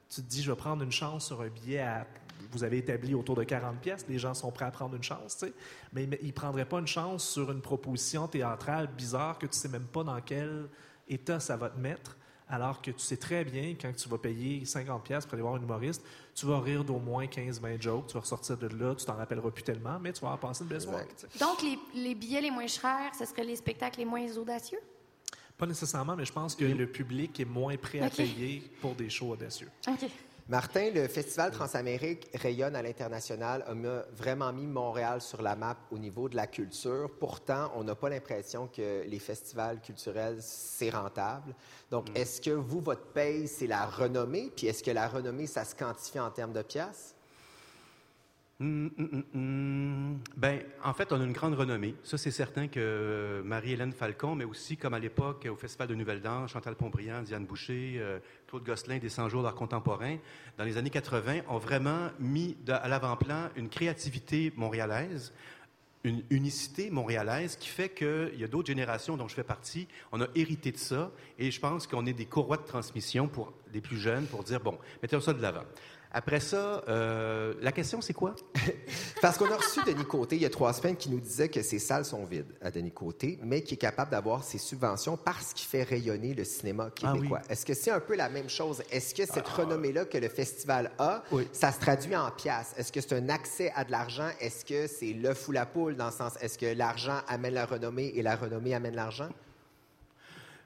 [0.09, 2.07] Tu te dis, je vais prendre une chance sur un billet à,
[2.51, 5.37] vous avez établi autour de 40 pièces, les gens sont prêts à prendre une chance,
[5.37, 5.53] tu sais.
[5.91, 9.67] Mais ils- ils prendraient pas une chance sur une proposition théâtrale bizarre que tu sais
[9.67, 10.69] même pas dans quel
[11.09, 12.15] état ça va te mettre.
[12.49, 15.55] Alors que tu sais très bien, quand tu vas payer 50 pièces pour aller voir
[15.55, 16.01] un humoriste,
[16.33, 19.51] tu vas rire d'au moins 15-20 jokes, tu vas ressortir de là, tu t'en rappelleras
[19.51, 21.05] plus tellement, mais tu vas avoir passé une belle soirée.
[21.39, 24.79] Donc, les, les billets les moins chers, ce seraient les spectacles les moins audacieux?
[25.57, 29.09] Pas nécessairement, mais je pense que le public est moins prêt à payer pour des
[29.09, 29.69] shows audacieux.
[29.87, 30.09] OK.
[30.49, 33.73] Martin, le Festival Transamérique rayonne à l'international, a
[34.15, 37.11] vraiment mis Montréal sur la map au niveau de la culture.
[37.19, 41.53] Pourtant, on n'a pas l'impression que les festivals culturels, c'est rentable.
[41.91, 44.49] Donc, est-ce que vous, votre paye, c'est la renommée?
[44.55, 47.16] Puis est-ce que la renommée, ça se quantifie en termes de pièces?
[48.59, 50.19] Hum, hum, hum.
[50.35, 51.93] Ben, en fait, on a une grande renommée.
[52.03, 55.93] Ça, c'est certain que euh, Marie-Hélène Falcon, mais aussi, comme à l'époque, au Festival de
[55.93, 58.17] Nouvelle Danse, Chantal Pontbriand, Diane Boucher, euh,
[58.47, 60.17] Claude Gosselin, des 100 jours d'art contemporain,
[60.57, 65.33] dans les années 80, ont vraiment mis à l'avant-plan une créativité montréalaise,
[66.03, 70.21] une unicité montréalaise qui fait qu'il y a d'autres générations dont je fais partie, on
[70.21, 73.81] a hérité de ça et je pense qu'on est des courroies de transmission pour les
[73.81, 75.65] plus jeunes pour dire, bon, mettons ça de l'avant.
[76.11, 78.33] Après ça, euh, la question, c'est quoi?
[79.21, 81.61] Parce qu'on a reçu Denis Côté il y a trois semaines qui nous disait que
[81.61, 85.53] ses salles sont vides à Denis Côté, mais qui est capable d'avoir ses subventions parce
[85.53, 87.17] qu'il fait rayonner le cinéma Ah oui.
[87.19, 87.41] québécois.
[87.49, 88.81] Est-ce que c'est un peu la même chose?
[88.91, 91.47] Est-ce que cette renommée-là que le festival a, Oui.
[91.51, 92.73] ça se traduit en pièces?
[92.77, 94.29] Est-ce que c'est un accès à de l'argent?
[94.39, 97.65] Est-ce que c'est l'œuf ou la poule dans le sens, est-ce que l'argent amène la
[97.65, 99.29] renommée et la renommée amène l'argent?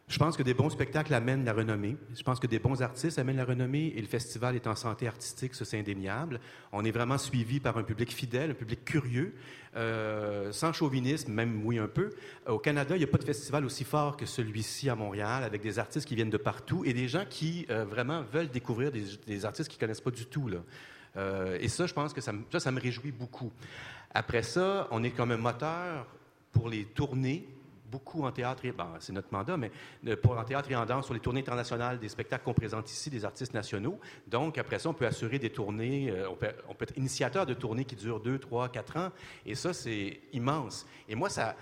[0.08, 1.96] Je pense que des bons spectacles amènent la renommée.
[2.14, 5.08] Je pense que des bons artistes amènent la renommée et le festival est en santé
[5.08, 6.42] artistique, ça c'est indéniable.
[6.74, 9.34] On est vraiment suivi par un public fidèle, un public curieux,
[9.78, 12.10] euh, sans chauvinisme, même oui un peu.
[12.46, 15.62] Au Canada, il n'y a pas de festival aussi fort que celui-ci à Montréal, avec
[15.62, 19.46] des artistes qui viennent de partout et des gens qui euh, vraiment veulent découvrir des,
[19.46, 20.50] artistes qu'ils connaissent pas du tout.
[21.16, 23.52] Euh, et ça, je pense que ça me réjouit beaucoup.
[24.14, 26.06] Après ça, on est comme un moteur
[26.52, 27.48] pour les tournées
[27.92, 29.72] beaucoup en théâtre, et, bon, c'est notre mandat, mais
[30.08, 32.90] euh, pour en théâtre et en danse sur les tournées internationales des spectacles qu'on présente
[32.90, 34.00] ici, des artistes nationaux.
[34.28, 37.46] Donc, après ça, on peut assurer des tournées, euh, on, peut, on peut être initiateur
[37.46, 39.10] de tournées qui durent deux, trois, quatre ans,
[39.46, 40.88] et ça, c'est immense.
[41.10, 41.56] Et moi, ça,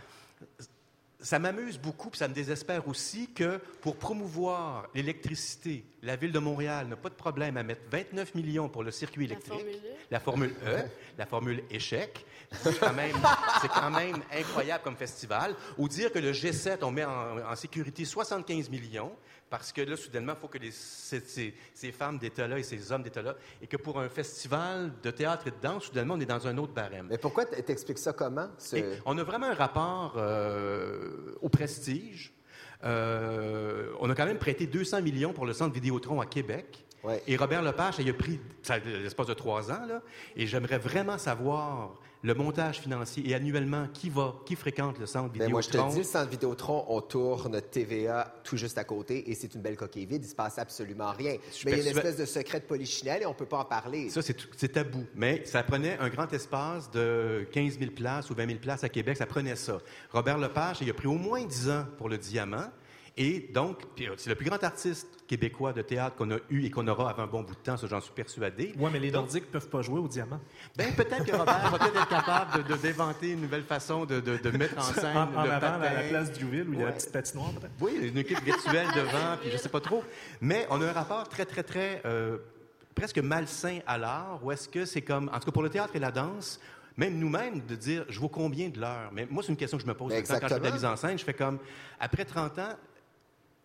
[1.20, 6.40] ça m'amuse beaucoup, puis ça me désespère aussi que pour promouvoir l'électricité, la ville de
[6.40, 9.54] Montréal n'a pas de problème à mettre 29 millions pour le circuit La électrique.
[9.54, 9.96] Formule E.
[10.12, 10.78] La formule E,
[11.18, 12.26] la formule échec.
[12.64, 13.16] C'est quand, même,
[13.62, 15.56] c'est quand même incroyable comme festival.
[15.78, 19.12] Ou dire que le G7, on met en, en sécurité 75 millions,
[19.52, 22.92] parce que là, soudainement, il faut que les- ces, ces- ces femmes d'État-là et ces
[22.92, 26.26] hommes d'État-là, et que pour un festival de théâtre et de danse, soudainement, on est
[26.26, 27.08] dans un autre barème.
[27.10, 28.50] Mais pourquoi t- t'expliques ça comment?
[28.58, 32.34] ce- on a vraiment un rapport euh, au prestige.
[32.84, 36.86] Euh, on a quand même prêté 200 millions pour le Centre Vidéotron à Québec.
[37.04, 37.22] Ouais.
[37.28, 38.40] Et Robert Lepage, il a pris
[38.86, 40.02] l'espace de trois ans, là,
[40.36, 45.32] et j'aimerais vraiment savoir le montage financier et annuellement qui va, qui fréquente le Centre
[45.34, 45.94] Ben, moi, je te Vidéotron?
[45.94, 49.78] dis, le centre Vidéotron, on tourne TVA tout juste à côté et c'est une belle
[49.78, 50.26] coquille vide.
[50.26, 51.38] Il se passe absolument rien.
[51.58, 53.60] Je Mais il y a une espèce de secret de polichinelle et on peut pas
[53.60, 54.10] en parler.
[54.10, 55.06] Ça, c'est tabou.
[55.16, 58.90] Mais ça prenait un grand espace de 15 000 places ou 20 000 places à
[58.90, 59.16] Québec.
[59.16, 59.78] Ça prenait ça.
[60.12, 62.66] Robert Lepage, il a pris au moins 10 ans pour le diamant.
[63.16, 66.72] Et donc, euh, c'est le plus grand artiste québécois de théâtre qu'on a eu et
[66.72, 68.74] qu'on aura avant un bon bout de temps, ça j'en suis persuadé.
[68.80, 70.40] Oui, mais les Nordiques ne peuvent pas jouer au diamant.
[70.76, 74.38] Ben, peut-être que Robert va peut-être être capable de, d'inventer une nouvelle façon de, de-
[74.38, 76.82] de mettre en scène En, en le avant, à la place Duville, où il y
[76.84, 77.72] a la petite patinoire, peut-être.
[77.80, 80.04] Oui, une équipe virtuelle devant, puis je sais pas trop.
[80.42, 82.40] Mais on a un rapport très, très, très euh,
[82.96, 85.96] presque malsain à l'art, où est-ce que c'est comme, en tout cas pour le théâtre
[85.96, 86.60] et la danse,
[86.98, 89.12] même nous-mêmes, de dire, je vaux combien de l'heure?
[89.14, 90.66] Mais moi, c'est une question que je me pose quand je fais de Exactement.
[90.68, 91.20] la mise en scène.
[91.20, 91.60] Je fais comme,
[92.00, 92.74] après 30 ans,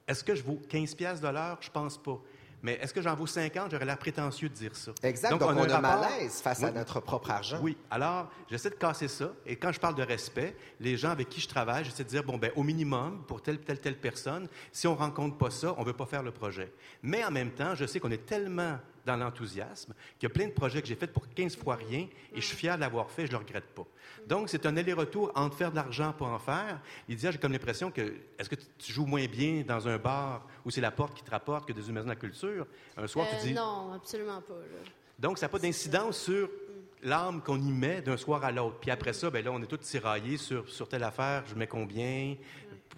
[0.06, 1.58] est-ce que je vaux 15 piastres de l'heure?
[1.60, 2.18] Je pense pas.
[2.62, 3.70] Mais est-ce que j'en vaux 50?
[3.70, 4.92] J'aurais l'air prétentieux de dire ça.
[5.02, 5.28] Exact.
[5.30, 7.58] Donc, on, un a rapport- malaise face à notre propre argent.
[7.60, 7.76] Oui.
[7.90, 9.32] Alors, j'essaie de casser ça.
[9.44, 12.24] Et quand je parle de respect, les gens avec qui je travaille, j'essaie de dire,
[12.24, 15.82] bon, ben, au minimum, pour telle, telle, telle personne, si on rencontre pas ça, on
[15.84, 16.72] veut pas faire le projet.
[17.02, 20.46] Mais en même temps, je sais qu'on est tellement dans l'enthousiasme qu'il y a plein
[20.46, 23.10] de projets que j'ai faits pour 15 fois rien et je suis fier de l'avoir
[23.10, 23.84] fait, je le regrette pas.
[24.26, 26.80] Donc, c'est un aller-retour entre faire de l'argent pour en faire.
[27.08, 30.46] Lydia, j'ai comme l'impression que, est-ce que tu- tu joues moins bien dans un bar
[30.64, 32.66] où c'est la porte qui te rapporte que dans une maison de la culture?
[32.96, 34.54] Un soir, Euh, tu dis, Non, absolument pas.
[34.54, 34.90] là.
[35.18, 36.48] donc, ça n'a pas d'incidence sur
[37.02, 38.78] l'âme qu'on y met d'un soir à l'autre.
[38.80, 41.66] Puis après ça, ben là, on est tous tiraillés sur, sur telle affaire, je mets
[41.66, 42.34] combien,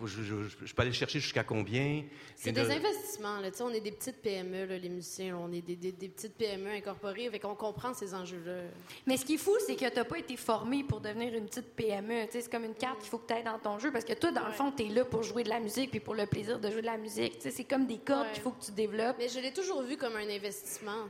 [0.04, 2.02] je, je- je- je peux aller le chercher jusqu'à combien?
[2.36, 3.38] C'est des investissements.
[3.40, 3.50] Là.
[3.50, 5.34] Tu sais, On est des petites PME, là, les musiciens.
[5.34, 5.40] là.
[5.42, 7.30] On est des, des- des petites PME incorporées.
[7.30, 8.62] Fait qu'on comprend ces enjeux-là.
[9.06, 11.46] Mais ce qui est fou, c'est que tu n'as pas été formé pour devenir une
[11.46, 12.26] petite PME.
[12.26, 14.04] Tu sais, C'est comme une carte qu'il faut que tu aies dans ton jeu parce
[14.04, 16.14] que toi, dans le fond, tu es là pour jouer de la musique puis pour
[16.14, 17.34] le plaisir de jouer de la musique.
[17.36, 18.32] Tu sais, C'est comme des cordes Ouais.
[18.34, 19.16] qu'il faut que tu développes.
[19.18, 21.06] Mais je l'ai toujours vu comme un investissement.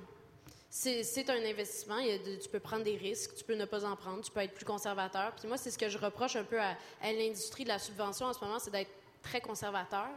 [0.68, 1.98] C'est un investissement.
[2.42, 4.64] Tu peux prendre des risques, tu peux ne pas en prendre, tu peux être plus
[4.64, 5.32] conservateur.
[5.36, 8.32] Puis moi, c'est ce que je reproche un peu à, l'industrie de la subvention en
[8.32, 8.90] ce moment, c'est d'être
[9.22, 10.08] très conservateur.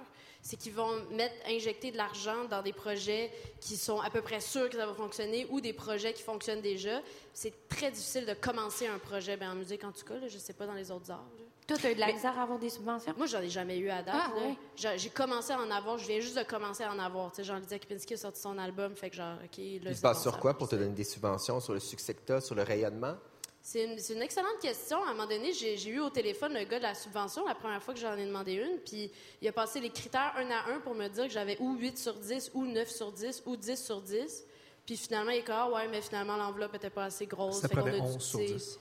[0.42, 4.40] C'est qu'ils vont mettre, injecter de l'argent dans des projets qui sont à peu près
[4.40, 7.02] sûrs que ça va fonctionner ou des projets qui fonctionnent déjà.
[7.34, 10.16] C'est très difficile de commencer un projet, ben, en musique en tout cas.
[10.28, 11.28] Je sais pas dans les autres arts.
[11.70, 13.14] Toi, tu as eu de la misère à avoir des subventions?
[13.16, 14.16] Moi, j'en ai jamais eu à date.
[14.18, 14.42] Ah, là.
[14.42, 14.58] ouais.
[14.76, 16.00] J'ai j'ai commencé à en avoir.
[16.00, 17.30] Je viens juste de commencer à en avoir.
[17.30, 18.96] Tu sais, Jean-Lydia Kipinski a sorti son album.
[18.96, 20.76] Fait que genre, OK, là, Il c'est se base bon, sur ça quoi pour te
[20.76, 21.60] donner des subventions?
[21.60, 23.14] Sur le succès que tu as, sur le rayonnement?
[23.62, 25.04] C'est une, c'est une excellente question.
[25.04, 27.54] À un moment donné, j'ai j'ai eu au téléphone le gars de la subvention la
[27.54, 28.80] première fois que j'en ai demandé une.
[28.80, 31.76] Puis il a passé les critères un à un pour me dire que j'avais ou
[31.76, 34.44] 8 sur 10, ou 9 sur 10, ou 10 sur 10.
[34.88, 37.60] Puis finalement, il est comme, ah ouais, mais finalement, l'enveloppe était pas assez grosse.
[37.60, 38.54] Ça Fait qu'on prenait a dû 11 sur pousser.
[38.54, 38.54] 10.
[38.54, 38.80] Tu sais,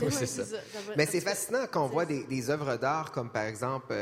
[0.00, 0.42] Oui, c'est ça.
[0.96, 3.92] Mais c'est fascinant quand on voit des, des œuvres d'art comme par exemple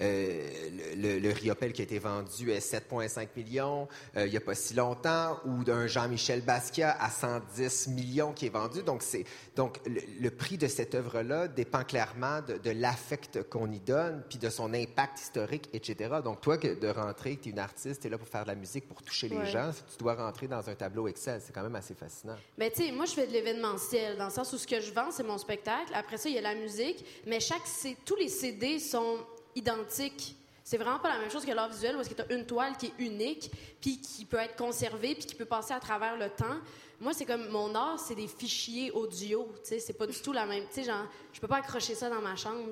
[0.00, 0.48] euh,
[0.96, 4.40] le, le, le Riopel qui a été vendu à 7,5 millions euh, il n'y a
[4.40, 8.82] pas si longtemps ou d'un Jean-Michel Basquiat à 110 millions qui est vendu.
[8.82, 9.24] Donc, c'est,
[9.56, 14.22] donc le, le prix de cette œuvre-là dépend clairement de, de l'affect qu'on y donne
[14.28, 16.16] puis de son impact historique, etc.
[16.22, 18.48] Donc, toi, que de rentrer, tu es une artiste, tu es là pour faire de
[18.48, 21.40] la musique, pour toucher les gens, tu dois rentrer dans un tableau Excel.
[21.44, 22.36] C'est quand même assez fascinant.
[22.58, 24.92] Mais tu sais, moi, je fais de l'événementiel, dans le sens où ce que je
[24.92, 25.92] vends, c'est spectacle.
[25.94, 29.18] Après ça, il y a la musique, mais chaque C- tous les CD sont
[29.54, 30.36] identiques.
[30.64, 32.76] C'est vraiment pas la même chose que l'art visuel, est-ce que tu as une toile
[32.76, 36.28] qui est unique, puis qui peut être conservée, puis qui peut passer à travers le
[36.30, 36.58] temps.
[37.00, 39.48] Moi, c'est comme mon art, c'est des fichiers audio.
[39.64, 40.64] Tu sais, c'est pas du tout la même.
[40.68, 42.68] Tu sais, genre, je peux pas accrocher ça dans ma chambre.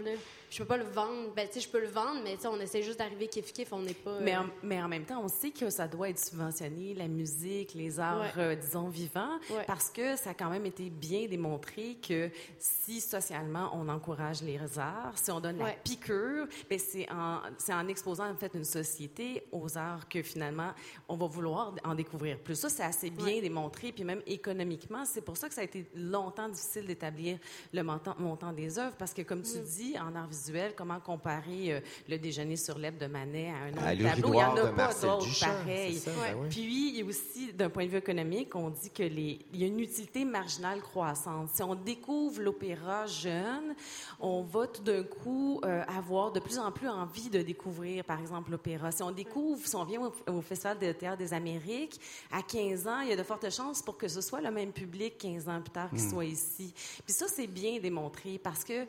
[0.50, 1.32] Je peux pas le vendre.
[1.36, 3.68] Ben, tu sais, je peux le vendre, mais on essaie juste d'arriver kiff-kiff.
[3.72, 4.10] On n'est pas.
[4.12, 7.06] euh, Mais en, mais en même temps, on sait que ça doit être subventionné, la
[7.06, 8.32] musique, les arts, Ouais.
[8.42, 9.64] euh, disons, vivants, Ouais.
[9.66, 14.58] parce que ça a quand même été bien démontré que si socialement on encourage les
[14.78, 19.76] arts, si on donne la piqûre, ben c'est en, exposant en fait une société aux
[19.76, 20.72] arts que finalement
[21.08, 22.54] on va vouloir en découvrir plus.
[22.56, 25.86] Ça, c'est assez bien démontré, puis même économiquement, c'est pour ça que ça a été
[25.94, 27.38] longtemps difficile d'établir
[27.72, 31.72] le montant, montant des œuvres, parce que comme tu dis, en art visuel, comment comparer
[31.72, 34.28] euh, le déjeuner sur l'herbe de Manet à un autre À tableau?
[34.28, 35.98] Il n'y en a pas d'autres pareils.
[35.98, 36.48] ça, ben oui.
[36.48, 39.60] Puis, il y a aussi, d'un point de vue économique, on dit que les, il
[39.60, 41.50] y a une utilité marginale croissante.
[41.52, 43.74] Si on découvre l'opéra jeune,
[44.20, 48.20] on va tout d'un coup euh, avoir de plus en plus envie de découvrir, par
[48.20, 48.92] exemple, l'opéra.
[48.92, 52.86] Si on découvre, si on vient au, au Festival de théâtre des Amériques, à 15
[52.86, 55.48] ans, il y a de fortes chances pour que ce soit le même public 15
[55.48, 56.72] ans plus tard qui soit ici.
[57.04, 58.86] Puis ça, c'est bien démontré parce que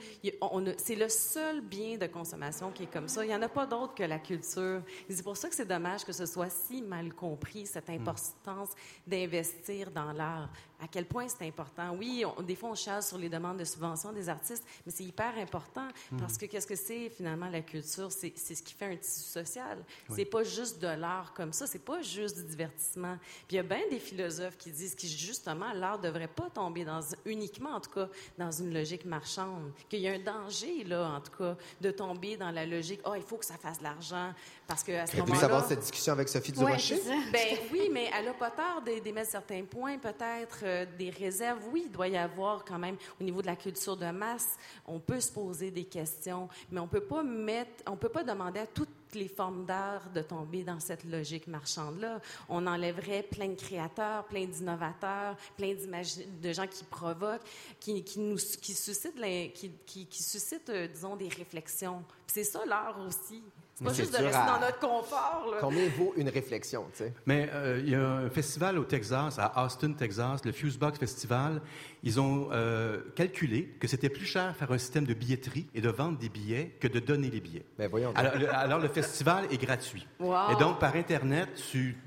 [0.77, 3.23] c'est le seul bien de consommation qui est comme ça.
[3.23, 4.82] Il n'y en a pas d'autre que la culture.
[5.10, 8.69] C'est pour ça que c'est dommage que ce soit si mal compris, cette importance
[9.06, 10.49] d'investir dans l'art.
[10.81, 11.93] À quel point c'est important.
[11.97, 15.03] Oui, on- des fois, on chasse sur les demandes de subventions des artistes, mais c'est
[15.03, 15.87] hyper important
[16.17, 18.11] parce que qu'est-ce que c'est finalement la culture?
[18.11, 19.83] C'est c'est ce qui fait un tissu social.
[20.09, 23.17] C'est pas juste de l'art comme ça, c'est pas juste du divertissement.
[23.47, 26.85] Puis il y a bien des philosophes qui disent que justement, l'art devrait pas tomber
[26.85, 29.71] dans, uniquement, en tout cas, dans une logique marchande.
[29.89, 33.13] Qu'il y a un danger, là, en tout cas, de tomber dans la logique, oh,
[33.15, 34.33] il faut que ça fasse de l'argent.
[34.67, 35.39] Parce que à ce moment-là.
[35.39, 36.97] savoir cette discussion avec Sophie Ouais, Durocher?
[36.97, 37.15] ça.
[37.33, 41.60] Ben oui, mais elle n'a pas tard d'é- d'émettre certains points, peut-être euh, des réserves.
[41.71, 44.99] Oui, il doit y avoir quand même, au niveau de la culture de masse, on
[44.99, 48.67] peut se poser des questions, mais on peut pas mettre, on peut pas demander à
[48.67, 52.21] toutes les formes d'art de tomber dans cette logique marchande-là.
[52.47, 57.47] On enlèverait plein de créateurs, plein d'innovateurs, plein de gens qui provoquent,
[57.79, 59.19] qui, nous, qui suscitent,
[59.53, 62.03] qui, qui, suscitent, euh, disons, des réflexions.
[62.27, 63.41] C'est ça l'art aussi.
[63.79, 65.47] C'est pas juste c'est de dur rester à- dans notre confort.
[65.51, 65.57] Là.
[65.61, 67.13] Combien vaut une réflexion, tu sais?
[67.25, 71.61] Mais euh, il y a un festival au Texas, à Austin, Texas, le Fusebox Festival.
[72.03, 75.89] Ils ont euh, calculé que c'était plus cher faire un système de billetterie et de
[75.89, 77.65] vendre des billets que de donner les billets.
[77.77, 78.11] Ben voyons.
[78.15, 80.05] Alors le, alors, le festival est gratuit.
[80.19, 80.51] Wow.
[80.51, 81.97] Et donc, par Internet, tu,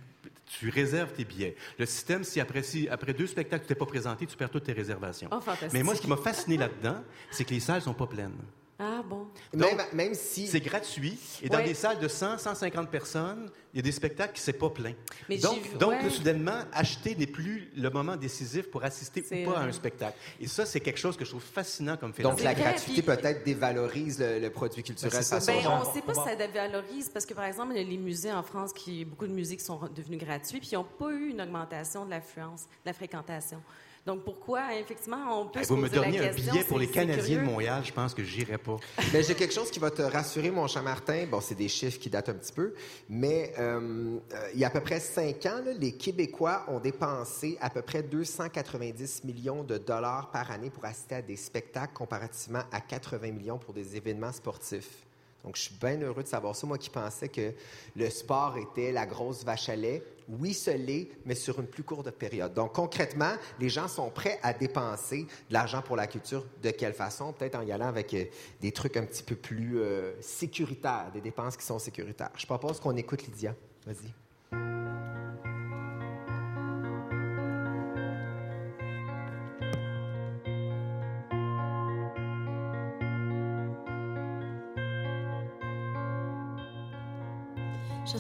[0.59, 1.57] tu réserves tes billets.
[1.79, 4.65] Le système, si après, si après deux spectacles, tu t'es pas présenté, tu perds toutes
[4.65, 5.29] tes réservations.
[5.33, 5.73] Oh, fantastique.
[5.73, 8.37] Mais moi, ce qui m'a fasciné là-dedans, c'est que les salles sont pas pleines.
[8.79, 9.29] Ah bon.
[9.55, 10.49] même, même si...
[10.49, 11.17] C'est gratuit.
[11.43, 11.65] Et dans Ouais.
[11.65, 14.93] des salles de 100, 150 personnes, il y a des spectacles qui c'est pas plein.
[15.29, 16.11] Mais j'ai donc, donc ouais.
[16.11, 20.19] soudainement, acheter n'est plus le moment décisif pour assister ou pas à un spectacle.
[20.41, 22.45] Et ça, c'est quelque chose que je trouve fascinant comme Donc, phénomène.
[22.45, 25.13] la vrai, gratuité puis- peut-être dévalorise le, le produit culturel.
[25.13, 26.23] Ben, c'est ça, façon- Ben, on ne sait pas bon.
[26.25, 29.57] si ça dévalorise parce que, par exemple, les musées en France, qui, beaucoup de musées
[29.57, 32.93] qui sont devenus gratuits, puis ils n'ont pas eu une augmentation de l'affluence, de la
[32.95, 33.63] fréquentation.
[34.05, 36.89] Donc, pourquoi, effectivement, on peut Eh, se Vous me la donniez un billet pour les
[36.89, 37.45] Canadiens de.
[37.45, 38.77] Montréal, je pense que j'irai pas.
[39.13, 41.27] Mais j'ai quelque chose qui va te rassurer, mon cher Martin.
[41.31, 42.75] Bon, c'est des chiffres qui datent un petit peu,
[43.09, 46.81] mais euh, euh, il y a à peu près cinq ans, là, les Québécois ont
[46.81, 51.93] dépensé à peu près 290 millions de dollars par année pour assister à des spectacles
[51.93, 55.05] comparativement à 80 millions pour des événements sportifs.
[55.45, 56.67] Donc, je suis bien heureux de savoir ça.
[56.67, 57.53] Moi qui pensais que
[57.97, 60.03] le sport était la grosse vache à lait.
[60.29, 62.55] Oui, ce l'est, mais sur une plus courte période.
[62.55, 66.45] Donc, concrètement, les gens sont prêts à dépenser de l'argent pour la culture.
[66.63, 67.33] De quelle façon?
[67.33, 68.25] Peut-être en y allant avec euh,
[68.61, 72.31] des trucs un petit peu plus euh, sécuritaires, des dépenses qui sont sécuritaires.
[72.37, 73.55] Je propose qu'on écoute Lydia.
[73.85, 74.13] Vas-y.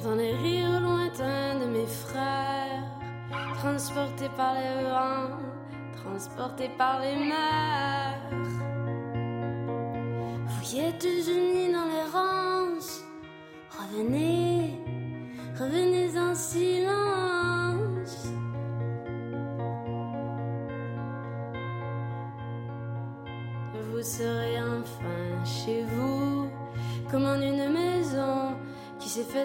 [0.02, 2.82] J'entends les rires lointains de mes frères,
[3.58, 5.38] transportés par les vents,
[5.96, 8.18] transportés par les mers.
[10.46, 13.02] Vous qui êtes unis dans l'errance,
[13.70, 14.80] revenez,
[15.58, 15.91] revenez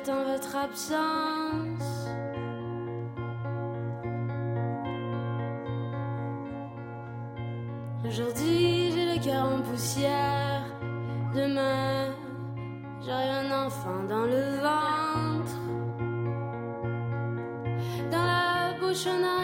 [0.06, 2.08] en votre absence.
[8.08, 10.66] Aujourd'hui, j'ai le cœur en poussière.
[11.34, 12.14] Demain,
[13.02, 15.58] j'aurai un enfant dans le ventre.
[18.12, 19.37] Dans la bouche, un arrière-goût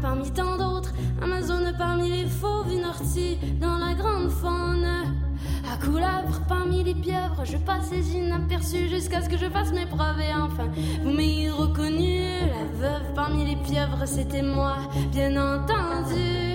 [0.00, 4.86] parmi tant d'autres, Amazone parmi les fauves, une ortie dans la grande faune.
[5.72, 10.20] À couleuvre parmi les pieuvres, je passais inaperçu jusqu'à ce que je fasse mes preuves
[10.20, 10.68] et enfin
[11.02, 12.20] vous m'ayez reconnu.
[12.20, 14.76] La veuve parmi les pieuvres, c'était moi,
[15.12, 16.45] bien entendu.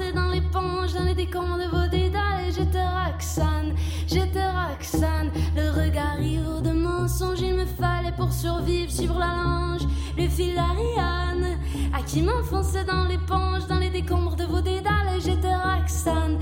[0.00, 3.74] Dans l'éponge, dans les décombres de vos dédales, et j'étais Roxane,
[4.06, 5.30] j'étais Roxane.
[5.54, 9.82] Le regard ivre de mensonges, il me fallait pour survivre sur la longe
[10.16, 11.58] le fil d'Ariane.
[11.92, 16.38] À qui m'enfonçait dans l'éponge, dans les décombres de vos dédales, et j'étais Roxane,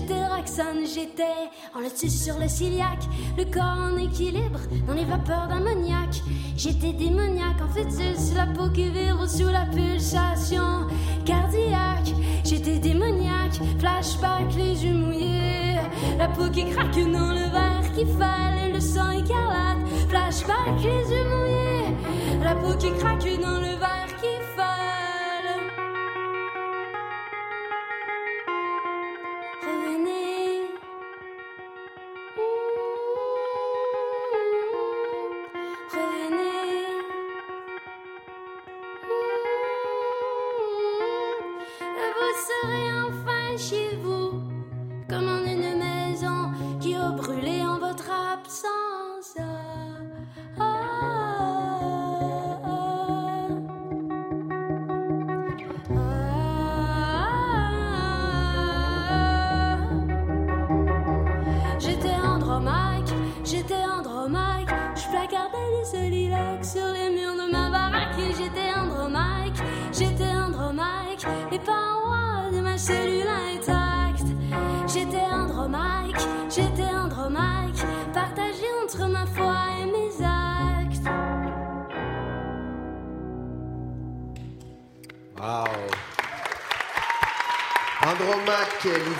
[0.00, 2.98] j'étais Roxane, j'étais en dessus sur le ciliac,
[3.36, 6.22] le corps en équilibre dans les vapeurs d'ammoniac.
[6.56, 10.86] J'étais démoniaque, en fait, c'est la peau qui vibre sous la pulsation
[11.24, 12.14] cardiaque.
[12.44, 15.76] J'étais démoniaque, flashback, les yeux mouillés,
[16.18, 19.78] la peau qui craque dans le verre qui fallait, le sang écarlate.
[20.08, 21.94] Flashback, les yeux mouillés,
[22.42, 23.99] la peau qui craque dans le verre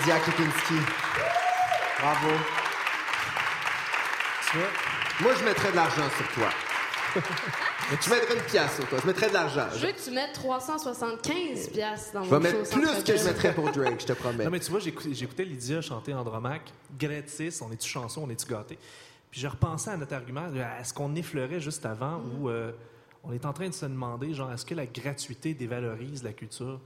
[0.01, 0.73] Lydia Kipinski.
[1.99, 2.29] Bravo.
[4.49, 4.67] Tu vois?
[5.21, 6.49] Moi, je mettrais de l'argent sur toi.
[8.01, 8.97] je mettrais une pièce sur toi.
[8.99, 9.67] Je mettrais de l'argent.
[9.75, 13.23] Je veux que tu mettes 375 piastres dans Je mon show mettre plus que je
[13.23, 14.43] mettrais pour Drake, je te promets.
[14.43, 18.47] Non, mais tu vois, j'écoutais j'écoutais Lydia chanter Andromaque, gratis, on est-tu chanson, on est-tu
[18.47, 18.79] gâté.
[19.29, 20.49] Puis je repensais à notre argument,
[20.79, 22.71] à ce qu'on effleurait juste avant, où euh,
[23.23, 26.79] on est en train de se demander, genre, est-ce que la gratuité dévalorise la culture?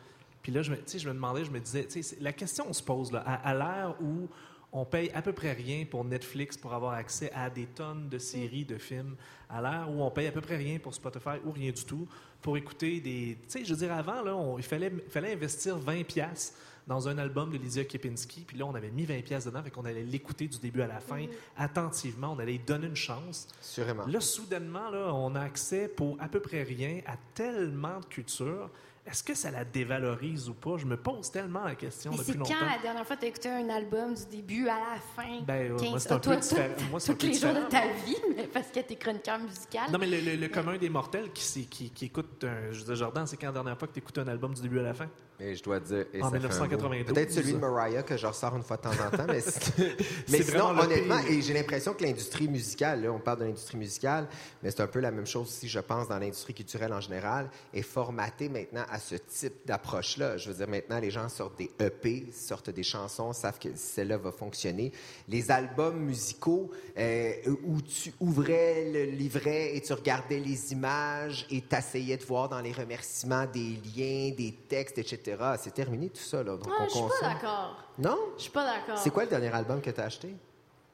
[0.45, 1.87] Puis là, je me, tu sais, je me demandais, je me disais,
[2.21, 4.29] la question se pose, là, à, à l'ère où
[4.71, 8.19] on paye à peu près rien pour Netflix pour avoir accès à des tonnes de
[8.19, 9.15] séries, de films,
[9.49, 12.07] à l'ère où on paye à peu près rien pour Spotify ou rien du tout
[12.43, 13.39] pour écouter des...
[13.41, 17.07] Tu sais, je veux dire, avant, là, on- il fallait, fallait investir 20 pièces dans
[17.07, 19.85] un album de Lydia Kepinski, puis là, on avait mis 20 pièces dedans, fait qu'on
[19.85, 21.25] allait l'écouter du début à la fin,
[21.57, 23.47] attentivement, on allait lui donner une chance.
[23.61, 24.05] Sûrement.
[24.05, 28.69] Là, soudainement, là, on a accès pour à peu près rien à tellement de culture.
[29.07, 30.77] Est-ce que ça la dévalorise ou pas?
[30.77, 32.53] Je me pose tellement la question Mais depuis c'est longtemps.
[32.59, 35.41] quand la dernière fois tu as écouté un album du début à la fin?
[35.45, 36.75] Ben, 15 moi, c'est un toi, peu différent.
[36.89, 37.69] Moi, c'est un tous peu les jours de différent.
[37.69, 39.91] ta vie, mais parce que t'es chroniqueur musical.
[39.91, 42.85] Non, mais le, le- le commun des mortels qui, qui, qui écoute, un, je veux
[42.85, 44.83] dire, Jordan, c'est quand la dernière fois que tu écoutes un album du début à
[44.83, 45.07] la fin?
[45.39, 46.05] Et je dois dire.
[46.13, 47.05] et En ça fait un 1992.
[47.05, 47.13] bout.
[47.13, 49.43] Peut-être celui de Mariah que je ressors une fois de temps en temps, mais,
[50.29, 54.27] mais sinon, honnêtement, et j'ai l'impression que l'industrie musicale, là, on parle de l'industrie musicale,
[54.63, 57.49] mais c'est un peu la même chose aussi, je pense, dans l'industrie culturelle en général,
[57.73, 60.37] est formatée maintenant à ce type d'approche-là.
[60.37, 64.17] Je veux dire, maintenant, les gens sortent des EP, sortent des chansons, savent que celle-là
[64.17, 64.93] va fonctionner.
[65.27, 67.33] Les albums musicaux euh,
[67.65, 72.61] où tu ouvrais le livret et tu regardais les images et t'asseyais de voir dans
[72.61, 75.24] les remerciements des liens, des textes, etc.
[75.57, 76.55] C'est terminé tout ça, là.
[76.55, 77.83] Donc, Ah, on je suis pas d'accord.
[77.97, 78.17] Non?
[78.37, 78.97] Je suis pas d'accord.
[78.97, 80.35] C'est quoi le dernier album que tu as acheté?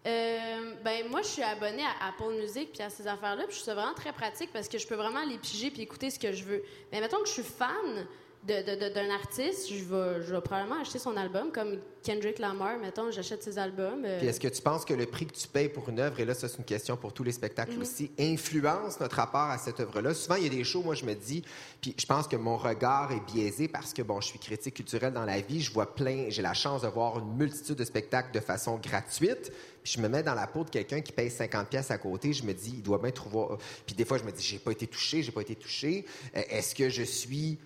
[0.08, 3.62] Euh, ben moi, je suis abonnée à Apple Music puis à ces affaires-là, puis je
[3.62, 6.18] trouve ça vraiment très pratique parce que je peux vraiment les piger puis écouter ce
[6.18, 6.64] que je veux.
[6.92, 8.08] Mais mettons que je suis fan
[8.48, 13.44] d'un artiste, je vais, je vais probablement acheter son album, comme Kendrick Lamar, mettons, j'achète
[13.44, 14.04] ses albums.
[14.04, 16.20] euh, Puis est-ce que tu penses que le prix que tu payes pour une œuvre,
[16.20, 17.82] et là, ça, c'est une question pour tous les spectacles Mhm.
[17.82, 20.16] aussi, influence notre rapport à cette œuvre-là?
[20.16, 21.44] Souvent, il y a des shows, moi, je me dis,
[21.82, 25.14] puis je pense que mon regard est biaisé parce que, bon, je suis critique culturelle
[25.14, 28.34] dans la vie, je vois plein, j'ai la chance de voir une multitude de spectacles
[28.34, 29.52] de façon gratuite,
[29.84, 32.34] puis je me mets dans la peau de quelqu'un qui paye 50 pièces à côté,
[32.34, 33.56] je me dis, il doit bien trouver...
[33.86, 36.06] Puis des fois, je me dis, j'ai pas été touché, j'ai pas été touché.
[36.34, 37.60] Est-ce que je suis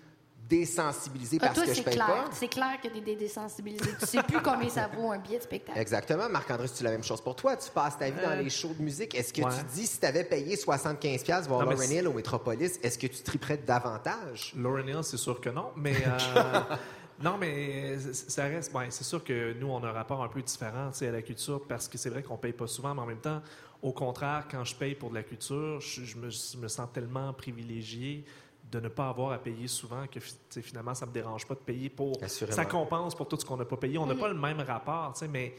[0.48, 2.06] désensibilisé Ah, parce toi, que je paye clair.
[2.06, 2.24] pas?
[2.32, 3.84] C'est clair que t'es dé- désensibilisé.
[3.98, 5.78] tu sais plus combien ça vaut un billet de spectacle.
[5.78, 6.28] Exactement.
[6.28, 7.56] Marc-André, c'est la même chose pour toi?
[7.56, 9.14] Tu passes ta vie dans Euh, les shows de musique.
[9.14, 9.50] Est-ce que ouais.
[9.58, 12.98] tu dis, si tu avais payé 75$ piastres voir Non, Lauren Hill au Metropolis, est-ce
[12.98, 14.52] que tu triperais davantage?
[14.56, 16.60] Lauren Hill, c'est sûr que non, mais euh,
[17.20, 18.72] non, mais ça reste.
[18.72, 21.12] ben, c'est sûr que nous, on a un rapport un peu différent tu sais, à
[21.12, 23.42] la culture parce que c'est vrai qu'on paye pas souvent, mais en même temps,
[23.82, 26.88] au contraire, quand je paye pour de la culture, je, je me, je me sens
[26.92, 28.24] tellement privilégié
[28.70, 30.20] de ne pas avoir à payer souvent, que
[30.60, 32.22] finalement, ça ne me dérange pas de payer pour.
[32.22, 32.56] Assurément.
[32.56, 33.98] Ça compense pour tout ce qu'on n'a pas payé.
[33.98, 35.54] On n'a pas le même rapport, mais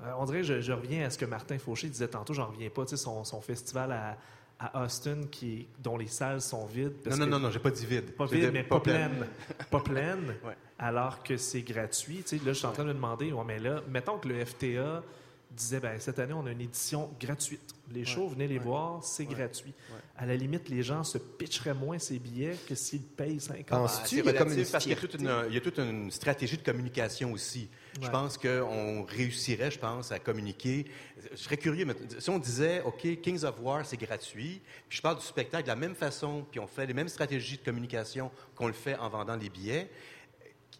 [0.00, 2.70] euh, on dirait, je, je, reviens à ce que Martin Fauché disait tantôt, j'en reviens
[2.70, 4.16] pas, son, son festival à,
[4.58, 6.94] à Austin qui, dont les salles sont vides.
[7.06, 8.14] non, non, non, non, j'ai pas dit vide.
[8.14, 9.26] Pas vide, mais pas, pleine.
[9.70, 10.34] pas pleine,
[10.78, 12.24] alors que c'est gratuit.
[12.30, 15.02] là, je suis en train de me demander, ouais, mais là, mettons que le FTA
[15.50, 17.74] disait, ben, cette année, on a une édition gratuite.
[17.90, 19.72] Les shows, venez les voir, c'est gratuit.
[20.16, 24.20] À la limite, les gens se pitcheraient moins ces billets que s'ils payent 50 C'est
[24.20, 27.68] relatif parce qu'il y, a toute une stratégie de communication aussi.
[28.00, 30.86] Je pense qu'on réussirait, je pense, à communiquer.
[31.32, 35.02] Je serais curieux, mais si on disait, OK, Kings of War, c'est gratuit, puis je
[35.02, 38.30] parle du spectacle de la même façon, puis on fait les mêmes stratégies de communication
[38.54, 39.88] qu'on le fait en vendant les billets,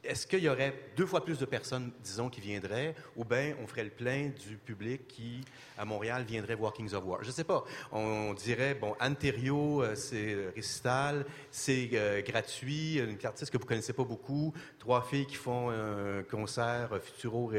[0.09, 3.67] est-ce qu'il y aurait deux fois plus de personnes, disons, qui viendraient, ou bien on
[3.67, 5.43] ferait le plein du public qui,
[5.77, 7.23] à Montréal, viendrait voir Kings of War?
[7.23, 7.63] Je ne sais pas.
[7.93, 13.67] On, dirait, bon, Anterio, euh, c'est euh, récital, c'est euh, gratuit, une artiste que vous
[13.67, 17.53] connaissez pas beaucoup, trois filles qui font un concert futuro,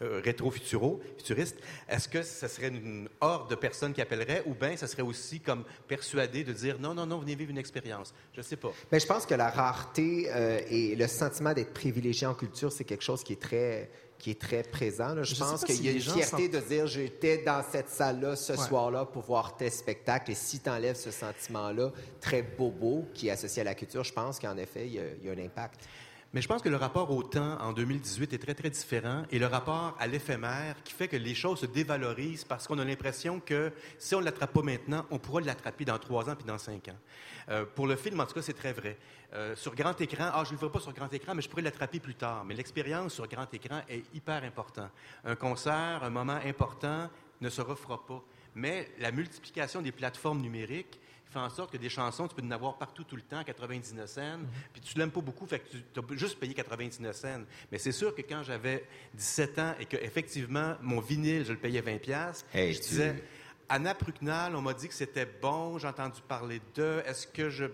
[0.00, 1.58] rétro-futuro, futuriste.
[1.88, 5.38] Est-ce que ça serait une horde de personnes qui appelleraient, ou bien ça serait aussi
[5.38, 8.12] comme persuadé de dire, non, non, non, venez vivre une expérience?
[8.32, 8.72] Je ne sais pas.
[8.90, 10.28] Mais je pense que la rareté
[10.68, 14.40] et le sentiment d'être privilégié en culture, c'est quelque chose qui est très qui est
[14.40, 15.22] très présent.
[15.22, 19.04] Je, pense qu'il y a une fierté de dire j'étais dans cette salle-là ce soir-là
[19.04, 20.30] pour voir tes spectacles.
[20.30, 24.14] Et si tu enlèves ce sentiment-là très bobo qui est associé à la culture, je
[24.14, 25.80] pense qu'en effet, il y, a, un impact.
[26.36, 29.38] Mais je pense que le rapport au temps en 2018 est très, très différent et
[29.38, 33.40] le rapport à l'éphémère qui fait que les choses se dévalorisent parce qu'on a l'impression
[33.40, 36.58] que si on ne l'attrape pas maintenant, on pourra l'attraper dans trois ans puis dans
[36.58, 36.98] cinq ans.
[37.48, 38.98] Euh, pour le film, en tout cas, c'est très vrai.
[39.32, 41.48] Euh, sur grand écran, ah, je ne le ferai pas sur grand écran, mais je
[41.48, 42.44] pourrais l'attraper plus tard.
[42.44, 44.90] Mais l'expérience sur grand écran est hyper importante.
[45.24, 47.08] Un concert, un moment important
[47.40, 48.22] ne se refera pas.
[48.54, 51.00] Mais la multiplication des plateformes numériques
[51.36, 54.08] fait en sorte que des chansons, tu peux en avoir partout tout le temps, 99
[54.08, 54.46] cents, mm-hmm.
[54.72, 57.40] puis tu l'aimes pas beaucoup, fait que tu as juste payé 99 cents.
[57.70, 61.58] Mais c'est sûr que quand j'avais 17 ans et que effectivement mon vinyle, je le
[61.58, 63.22] payais 20 pièces, je disais
[63.68, 67.02] Anna Prucknal, on m'a dit que c'était bon, j'ai entendu parler d'eux.
[67.04, 67.66] Est-ce que je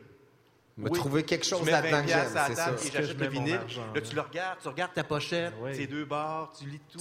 [0.79, 2.71] me trouver quelque chose là-dedans que j'aime, c'est ça.
[2.71, 3.61] Et j'achète le vinyle.
[3.95, 6.99] Là, tu le regardes, tu regardes ta pochette, tes deux barres, tu lis tout.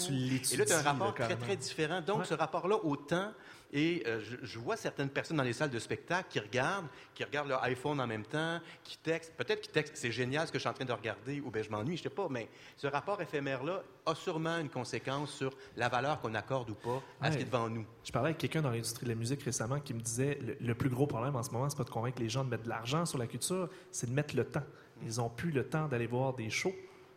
[0.53, 2.01] et là, tu as un rapport très, très différent.
[2.01, 3.32] Donc, ce rapport-là au temps,
[3.74, 7.47] et euh, je, vois certaines personnes dans les salles de spectacle qui regardent, qui regardent
[7.47, 9.34] leur iPhone en même temps, qui textent.
[9.36, 11.63] Peut-être qu'ils textent, c'est génial ce que je suis en train de regarder, ou bien
[11.63, 12.28] je m'ennuie, je ne sais pas.
[12.30, 17.01] Mais ce rapport éphémère-là a sûrement une conséquence sur la valeur qu'on accorde ou pas
[17.22, 17.86] à ce qui est devant nous.
[18.03, 20.76] Je parlais avec quelqu'un dans l'industrie de la musique récemment qui me disait le, le
[20.76, 22.69] plus gros problème en ce moment, c'est pas de convaincre les gens de mettre de
[22.69, 24.63] l'argent sur la culture, c'est de mettre le temps.
[25.03, 26.76] Ils n'ont plus le temps d'aller voir des shows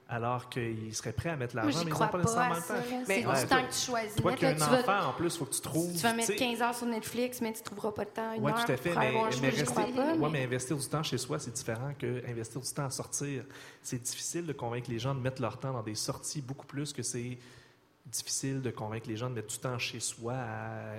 [0.08, 2.74] alors qu'ils seraient prêts à mettre l'argent, mais ils n'ont pas nécessairement le temps.
[3.08, 4.16] Mais c'est du temps que tu choisis.
[4.16, 5.92] Toi qui as un enfant, en plus, il faut que tu trouves...
[5.92, 8.44] Tu vas mettre 15 heures sur Netflix, mais tu ne trouveras pas de temps, une
[8.44, 12.60] Oui, tout à fait, mais, mais, mais investir du temps chez soi, c'est différent qu'investir
[12.60, 13.44] du temps à sortir.
[13.82, 16.92] C'est difficile de convaincre les gens de mettre leur temps dans des sorties beaucoup plus
[16.92, 17.38] que c'est
[18.06, 20.96] difficile de convaincre les gens de mettre du temps chez soi à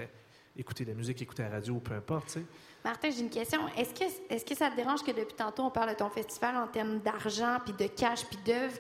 [0.58, 2.46] écouter de la musique, écouter la radio, peu importe, tu sais.
[2.86, 3.62] Martin, j'ai une question.
[3.76, 6.56] Est-ce que, est-ce que ça te dérange que depuis tantôt, on parle de ton festival
[6.56, 8.78] en termes d'argent, puis de cash, puis d'œuvres?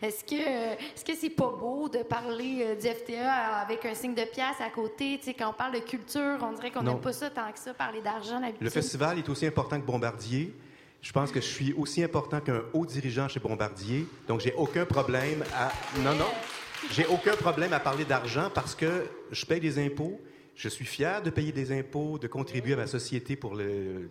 [0.00, 4.14] Est-ce que, est-ce que c'est pas beau de parler euh, du FTA avec un signe
[4.14, 5.18] de pièce à côté?
[5.20, 7.74] sais, quand on parle de culture, on dirait qu'on n'aime pas ça tant que ça,
[7.74, 8.40] parler d'argent.
[8.60, 10.54] Le festival est aussi important que Bombardier.
[11.02, 14.06] Je pense que je suis aussi important qu'un haut dirigeant chez Bombardier.
[14.28, 15.72] Donc, j'ai aucun problème à...
[15.98, 16.30] Non, non.
[16.92, 20.20] J'ai aucun problème à parler d'argent parce que je paye des impôts
[20.60, 23.58] je suis fier de payer des impôts, de contribuer à ma société pour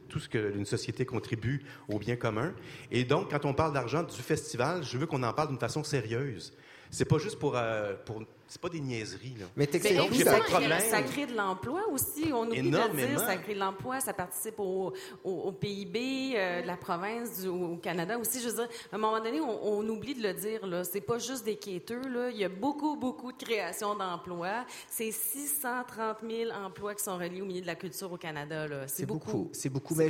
[0.08, 2.56] tout ce qu'une société contribue au bien commun.
[2.90, 5.84] Et donc, quand on parle d'argent du festival, je veux qu'on en parle d'une façon
[5.84, 6.54] sérieuse.
[6.90, 9.36] C'est pas juste pour, euh, pour c'est pas des niaiseries.
[9.40, 9.46] Là.
[9.56, 10.80] Mais donc, j'ai pas de problème.
[10.90, 12.32] Ça crée de l'emploi aussi.
[12.34, 14.92] On oublie de dire, ça crée de l'emploi, ça participe au,
[15.24, 18.42] au, PIB euh, de la province, du, au Canada aussi.
[18.42, 20.66] Je veux dire, à un moment donné, on, oublie de le dire.
[20.66, 22.02] Là, c'est pas juste des quêteux.
[22.10, 22.32] Là.
[22.32, 24.66] Il y a beaucoup, beaucoup de création d'emplois.
[24.90, 28.66] C'est 630 000 emplois qui sont reliés au milieu de la culture au Canada.
[28.88, 29.50] C'est beaucoup.
[29.54, 29.94] C'est beaucoup.
[29.94, 30.10] Mais,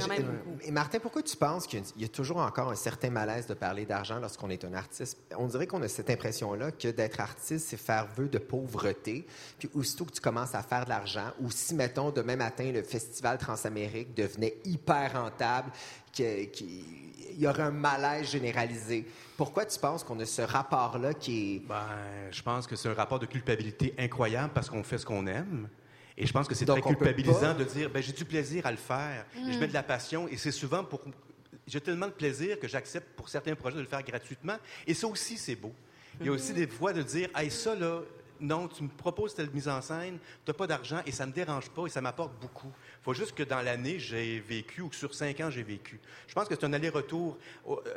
[0.63, 3.85] Et Martin, pourquoi tu penses qu'il y, a toujours encore un certain malaise de parler
[3.85, 5.17] d'argent lorsqu'on est un artiste?
[5.37, 9.25] On dirait qu'on a cette impression-là que d'être artiste, c'est faire vœu de pauvreté.
[9.57, 12.83] Puis aussitôt que tu commences à faire de l'argent, ou si, mettons, demain matin, le
[12.83, 15.71] Festival Transamérique devenait hyper rentable,
[16.11, 16.49] qu'il
[17.37, 19.05] y aurait un malaise généralisé.
[19.37, 21.59] Pourquoi tu penses qu'on a ce rapport-là qui est...
[21.59, 21.87] Ben,
[22.31, 25.69] je pense que c'est un rapport de culpabilité incroyable parce qu'on fait ce qu'on aime.
[26.17, 28.77] Et je pense que c'est très culpabilisant de dire, ben, j'ai du plaisir à le
[28.77, 30.99] faire, et je mets de la passion, et c'est souvent pour...
[31.65, 35.07] J'ai tellement de plaisir que j'accepte pour certains projets de le faire gratuitement, et ça
[35.07, 35.71] aussi, c'est beau.
[36.19, 38.01] Il y a aussi des fois de dire, hey, ça, là,
[38.39, 41.31] non, tu me proposes telle mise en scène, tu n'as pas d'argent et ça ne
[41.31, 42.71] me dérange pas et ça m'apporte beaucoup.
[43.01, 45.99] Il faut juste que dans l'année, j'ai vécu ou que sur cinq ans, j'ai vécu.
[46.27, 47.37] Je pense que c'est un aller-retour.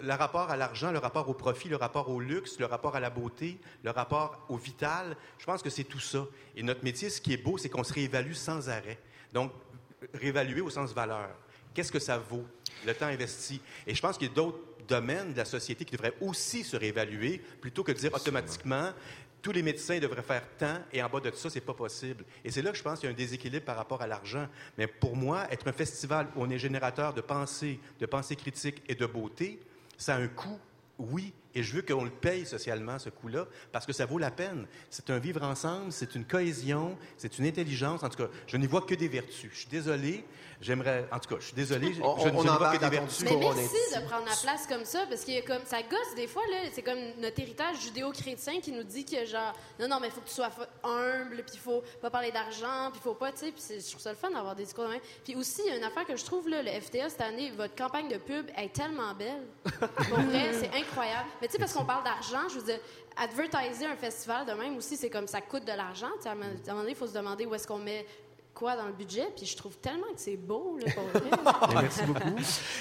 [0.03, 3.01] Le rapport à l'argent, le rapport au profit, le rapport au luxe, le rapport à
[3.01, 6.27] la beauté, le rapport au vital, je pense que c'est tout ça.
[6.57, 8.99] Et notre métier, ce qui est beau, c'est qu'on se réévalue sans arrêt.
[9.33, 9.53] Donc,
[10.15, 11.31] réévaluer au sens valeur.
[11.75, 12.45] Qu'est-ce que ça vaut,
[12.87, 13.61] le temps investi?
[13.87, 16.77] Et je pense qu'il y a d'autres domaines de la société qui devraient aussi se
[16.77, 18.93] réévaluer plutôt que de dire automatiquement
[19.43, 22.25] tous les médecins devraient faire tant et en bas de ça, c'est pas possible.
[22.45, 24.47] Et c'est là que je pense qu'il y a un déséquilibre par rapport à l'argent.
[24.79, 28.83] Mais pour moi, être un festival où on est générateur de pensée, de pensée critique
[28.89, 29.61] et de beauté,
[29.99, 30.61] ça a un coût,
[30.99, 34.31] oui, et je veux qu'on le paye socialement, ce coût-là, parce que ça vaut la
[34.31, 34.67] peine.
[34.91, 38.03] C'est un vivre ensemble, c'est une cohésion, c'est une intelligence.
[38.03, 39.51] En tout cas, je n'y vois que des vertus.
[39.53, 40.25] Je suis désolé,
[40.61, 41.09] J'aimerais.
[41.11, 41.89] En tout cas, je suis désolé.
[42.05, 43.25] On, je, on, je en vois que des vertus.
[43.25, 46.29] Mais merci est- de prendre la place comme ça, parce que comme, ça gosse des
[46.29, 50.07] fois, là, c'est comme notre héritage judéo-chrétien qui nous dit que genre, non, non, mais
[50.07, 50.51] il faut que tu sois
[50.85, 53.81] humble, puis il faut pas parler d'argent, puis il faut pas, tu sais, puis c'est-
[53.81, 55.01] je trouve ça le fun d'avoir des discours de même.
[55.25, 57.51] Puis aussi, il y a une affaire que je trouve, là, le FTA cette année,
[57.57, 59.43] votre campagne de pub est tellement belle.
[59.81, 61.29] Pour vrai, c'est incroyable.
[61.43, 62.79] Mais tu sais, parce qu'on parle d'argent, je veux dire,
[63.17, 66.07] advertiser un festival de même aussi, c'est comme ça coûte de l'argent.
[66.25, 68.07] À un moment donné, il faut se demander où est-ce qu'on met
[68.55, 71.73] quoi dans le budget, puis je trouve tellement que c'est beau, là, pour vrai.
[71.83, 72.21] Merci beaucoup.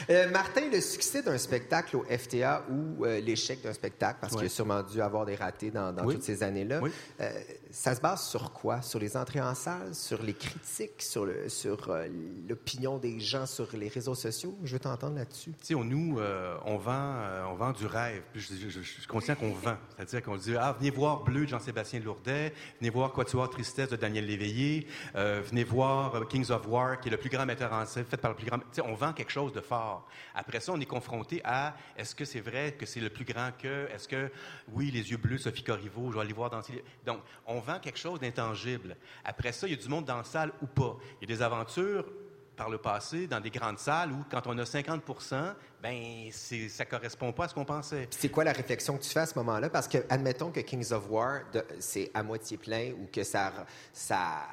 [0.10, 4.46] Euh, Martin, le succès d'un spectacle au FTA ou euh, l'échec d'un spectacle, parce qu'il
[4.46, 6.16] a sûrement dû avoir des ratés dans, dans Oui.
[6.16, 6.92] toutes ces années-là, Oui.
[7.22, 7.30] euh,
[7.72, 8.82] ça se base sur quoi?
[8.82, 12.08] Sur les entrées en salle, sur les critiques, sur le- sur euh,
[12.48, 14.58] l'opinion des gens sur les réseaux sociaux?
[14.64, 15.52] Je veux t'entendre là-dessus.
[15.60, 18.22] Tu sais, on- nous, euh, on, vend, euh, on vend du rêve.
[18.34, 19.78] Puis Je, je- je- je suis conscient qu'on vend.
[19.96, 23.96] C'est-à-dire qu'on dit Ah, venez voir Bleu de Jean-Sébastien Lourdet, venez voir Quatuor Tristesse de
[23.96, 28.06] Daniel Léveillé, euh, voir Kings of War, qui est le plus grand metteur en scène,
[28.06, 28.60] fait par le plus grand.
[28.60, 30.08] Tu sais, on vend quelque chose de fort.
[30.36, 33.52] Après ça, on est confronté à est-ce que c'est vrai que c'est le plus grand
[33.58, 34.32] que Est-ce que,
[34.74, 36.84] oui, les yeux bleus, Sophie Corriveau, je vais aller voir danser.
[37.06, 38.96] Donc, on vend quelque chose d'intangible.
[39.24, 40.98] Après ça, il y a du monde dans la salle ou pas.
[41.22, 42.06] Il y a des aventures
[42.56, 45.02] par le passé dans des grandes salles où, quand on a 50
[45.82, 48.08] ben ça correspond pas à ce qu'on pensait.
[48.12, 49.70] C'est quoi la réflexion que tu fais à ce moment-là?
[49.70, 51.42] Parce que, admettons que Kings of War,
[51.80, 53.52] c'est à moitié plein ou que ça,
[53.92, 54.44] ça,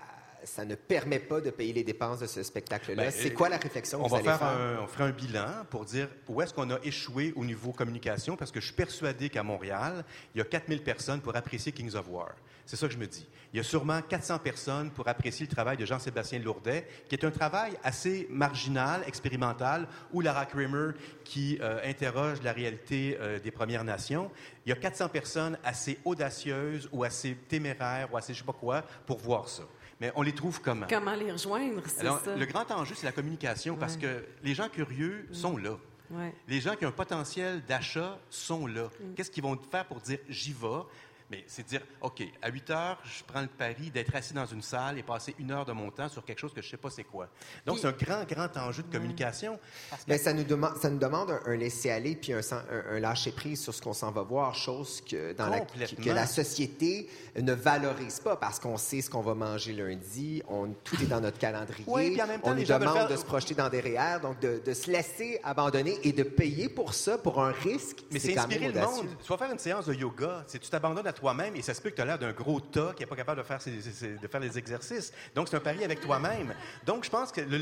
[0.45, 3.05] ça ne permet pas de payer les dépenses de ce spectacle-là.
[3.05, 4.49] Ben, c'est quoi la réflexion que On vous va allez faire?
[4.49, 8.36] un, on fera un bilan pour dire où est-ce qu'on a échoué au niveau communication,
[8.36, 11.95] parce que je suis persuadé qu'à Montréal, il y a 4000 personnes pour apprécier Kings
[11.95, 12.34] of War.
[12.66, 13.26] C'est ça que je me dis.
[13.55, 17.24] Il y a sûrement 400 personnes pour apprécier le travail de Jean-Sébastien Lourdet, qui est
[17.24, 20.91] un travail assez marginal, expérimental, ou Lara Kramer,
[21.24, 24.30] qui euh, interroge la réalité euh, des Premières Nations.
[24.66, 28.53] Il y a 400 personnes assez audacieuses ou assez téméraires ou assez je sais pas
[28.53, 29.62] quoi pour voir ça.
[30.01, 30.86] Mais on les trouve comment?
[30.88, 32.36] Comment les rejoindre, c'est Alors, ça?
[32.36, 35.76] le grand enjeu, c'est la communication, parce que les gens curieux sont là.
[36.11, 36.32] Ouais.
[36.46, 38.88] Les gens qui ont un potentiel d'achat sont là.
[39.14, 40.82] Qu'est-ce qu'ils vont faire pour dire j'y vais?
[41.31, 44.62] Mais c'est dire, OK, à 8 heures, je prends le pari d'être assis dans une
[44.62, 46.76] salle et passer une heure de mon temps sur quelque chose que je ne sais
[46.79, 47.29] pas c'est quoi.
[47.66, 49.59] Donc, Puis- c'est un grand, grand enjeu de communication.
[50.07, 53.01] Mais ça nous demande, ça nous demande un, un laisser-aller puis un, sen- un- un
[53.01, 56.03] lâcher-prise sur ce qu'on s'en va voir, chose que, dans la, Complètement.
[56.03, 60.68] que la société ne valorise pas parce qu'on sait ce qu'on va manger lundi, on,
[60.83, 61.85] tout est dans notre calendrier.
[61.87, 64.20] Oui, puis en même temps, on nous demande faire- de se projeter dans des REER,
[64.22, 67.99] donc de, de se laisser abandonner et de payer pour ça, pour un risque.
[68.11, 69.07] Mais c'est inspirer le monde.
[69.22, 71.80] Tu vas faire une séance de yoga, c'est tu t'abandonnes à toi-même et ça se
[71.82, 74.28] peut que tu as l'air d'un gros tas qui n'est pas capable de faire, de
[74.28, 75.12] faire les exercices.
[75.34, 76.54] Donc, c'est un pari avec toi-même.
[76.86, 77.58] Donc, je pense que le-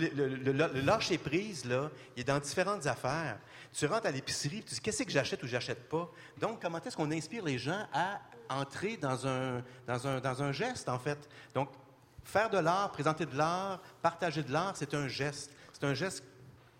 [0.52, 3.38] le lâcher-prise, là, il est dans différentes affaires.
[3.72, 6.10] Tu rentres à l'épicerie, tu dis qu'est-ce que j'achète ou j'achète pas?
[6.38, 10.52] Donc, comment est-ce qu'on inspire les gens à entrer dans un, dans un, dans un
[10.52, 11.18] geste, en fait?
[11.54, 11.70] Donc,
[12.24, 15.50] faire de l'art, présenter de l'art, partager de l'art, c'est un geste.
[15.72, 16.22] C'est un geste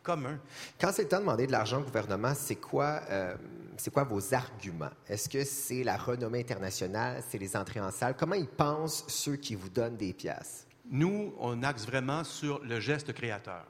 [0.06, 0.38] commun.
[0.80, 3.34] Quand c'est le temps de demander de l'argent au gouvernement, c'est quoi, euh,
[3.76, 4.92] c'est quoi vos arguments?
[5.08, 7.22] Est-ce que c'est la renommée internationale?
[7.28, 8.14] C'est les entrées en salle?
[8.16, 10.68] Comment ils pensent ceux qui vous donnent des pièces?
[10.88, 13.66] Nous, on axe vraiment sur le geste créateur.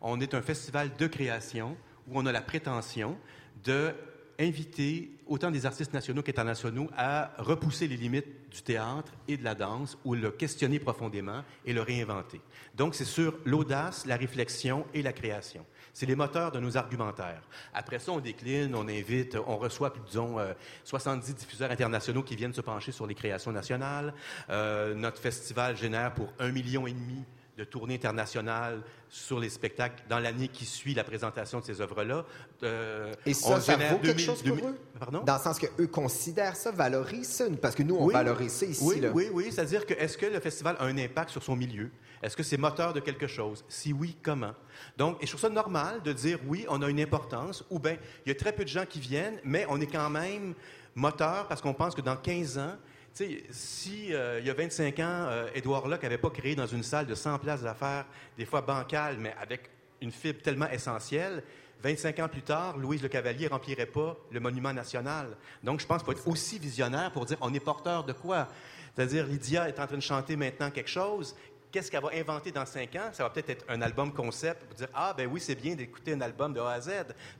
[0.00, 1.76] On est un festival de création
[2.06, 3.18] où on a la prétention
[3.64, 3.92] de
[4.40, 9.54] inviter autant des artistes nationaux qu'internationaux à repousser les limites du théâtre et de la
[9.54, 12.40] danse ou le questionner profondément et le réinventer.
[12.74, 15.66] Donc, c'est sur l'audace, la réflexion et la création.
[15.92, 17.42] C'est les moteurs de nos argumentaires.
[17.74, 20.52] Après ça, on décline, on invite, on reçoit, disons, euh,
[20.84, 24.14] 70 diffuseurs internationaux qui viennent se pencher sur les créations nationales.
[24.48, 27.24] Euh, notre festival génère pour un million et demi
[27.60, 28.80] de tournées internationales
[29.10, 32.24] sur les spectacles dans l'année qui suit la présentation de ces œuvres-là.
[32.62, 34.78] Euh, Et ça, on ça vaut quelque 2000 chose pour 2000 eux?
[34.98, 35.22] Pardon?
[35.24, 38.14] Dans le sens qu'eux considèrent ça, valorisent ça, parce que nous, on Oui.
[38.14, 38.82] valorise ça ici.
[38.82, 39.10] Oui, là.
[39.12, 39.48] oui, oui.
[39.52, 41.90] C'est-à-dire que est-ce que le festival a un impact sur son milieu?
[42.22, 43.62] Est-ce que c'est moteur de quelque chose?
[43.68, 44.54] Si oui, comment?
[44.96, 47.98] Donc, et je trouve ça normal de dire oui, on a une importance, ou bien
[48.24, 50.54] il y a très peu de gens qui viennent, mais on est quand même
[50.94, 52.76] moteur parce qu'on pense que dans 15 ans,
[53.12, 56.66] sais, si euh, il y a 25 ans, euh, Édouard Locke n'avait pas créé dans
[56.66, 58.06] une salle de 100 places d'affaires,
[58.36, 61.42] des fois bancales, mais avec une fibre tellement essentielle,
[61.82, 65.28] 25 ans plus tard, Louise Le Cavalier remplirait pas le monument national.
[65.62, 68.48] Donc, je pense qu'il faut être aussi visionnaire pour dire on est porteur de quoi?
[68.94, 71.34] C'est-à-dire, Lydia est en train de chanter maintenant quelque chose.
[71.72, 73.10] Qu'est-ce qu'elle va inventer dans cinq ans?
[73.12, 76.12] Ça va peut-être être un album concept pour dire Ah, ben oui, c'est bien d'écouter
[76.12, 76.90] un album de A à Z.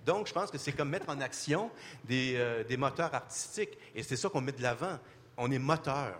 [0.06, 1.70] Donc, je pense que c'est comme mettre en action
[2.04, 3.76] des, euh, des moteurs artistiques.
[3.94, 4.98] Et c'est ça qu'on met de l'avant.
[5.42, 6.18] On est moteur.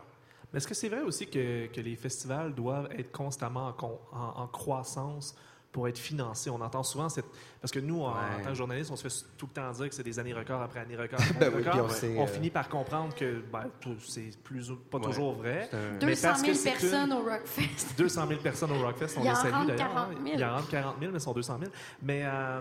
[0.53, 4.43] Mais est-ce que c'est vrai aussi que, les festivals doivent être constamment en, con- en-
[4.43, 5.37] en croissance
[5.73, 6.51] pour être financés?
[6.51, 7.27] On entend souvent cette...
[7.61, 9.89] Parce que nous, en, en tant que journalistes, on se fait tout le temps dire
[9.89, 11.73] que c'est des années records après années records après Ben années oui, records.
[11.73, 13.67] puis on sait, on euh, finit par comprendre que ben,
[14.07, 15.05] c'est plus pas Ouais.
[15.05, 15.69] toujours vrai.
[15.73, 17.95] Un- Mais 200 parce 000 que c'est personnes une- au Rockfest.
[17.99, 19.77] 200 000 personnes au Rockfest, on Il y les en salue d'ailleurs.
[19.77, 20.21] 40 000.
[20.35, 21.71] Il y en rentre 40 000, mais ils sont 200 000.
[22.03, 22.61] Mais, euh,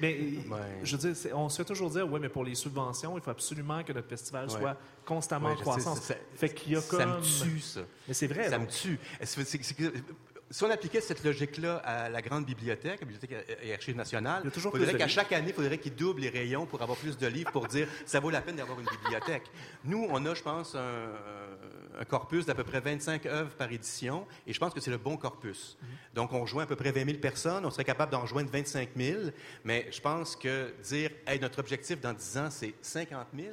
[0.00, 0.18] mais
[0.82, 3.22] je veux dire, c'est- on se fait toujours dire, oui, mais pour les subventions, il
[3.22, 4.58] faut absolument que notre festival Ouais.
[4.58, 6.00] soit constamment Ouais, en je sais, croissance.
[6.00, 6.98] ça- fait qu'il y a comme...
[7.00, 7.80] Ça me tue, ça.
[8.08, 8.48] Mais c'est vrai.
[8.48, 8.68] Ça donc.
[8.68, 8.98] me tue.
[10.52, 14.50] Si on appliquait cette logique-là à la grande bibliothèque, la Bibliothèque et Archives nationales, Il
[14.50, 17.26] toujours faudrait qu'à chaque année, il faudrait qu'ils doublent les rayons pour avoir plus de
[17.26, 19.50] livres, pour dire ça vaut la peine d'avoir une bibliothèque.
[19.84, 21.08] Nous, on a, je pense, un,
[21.98, 24.98] un corpus d'à peu près 25 œuvres par édition, et je pense que c'est le
[24.98, 25.76] bon corpus.
[25.76, 26.14] Mm-hmm.
[26.14, 28.90] Donc, on rejoint à peu près 20 000 personnes, on serait capable d'en rejoindre 25
[28.96, 29.20] 000,
[29.64, 33.48] mais je pense que dire hey, notre objectif dans 10 ans, c'est 50 000,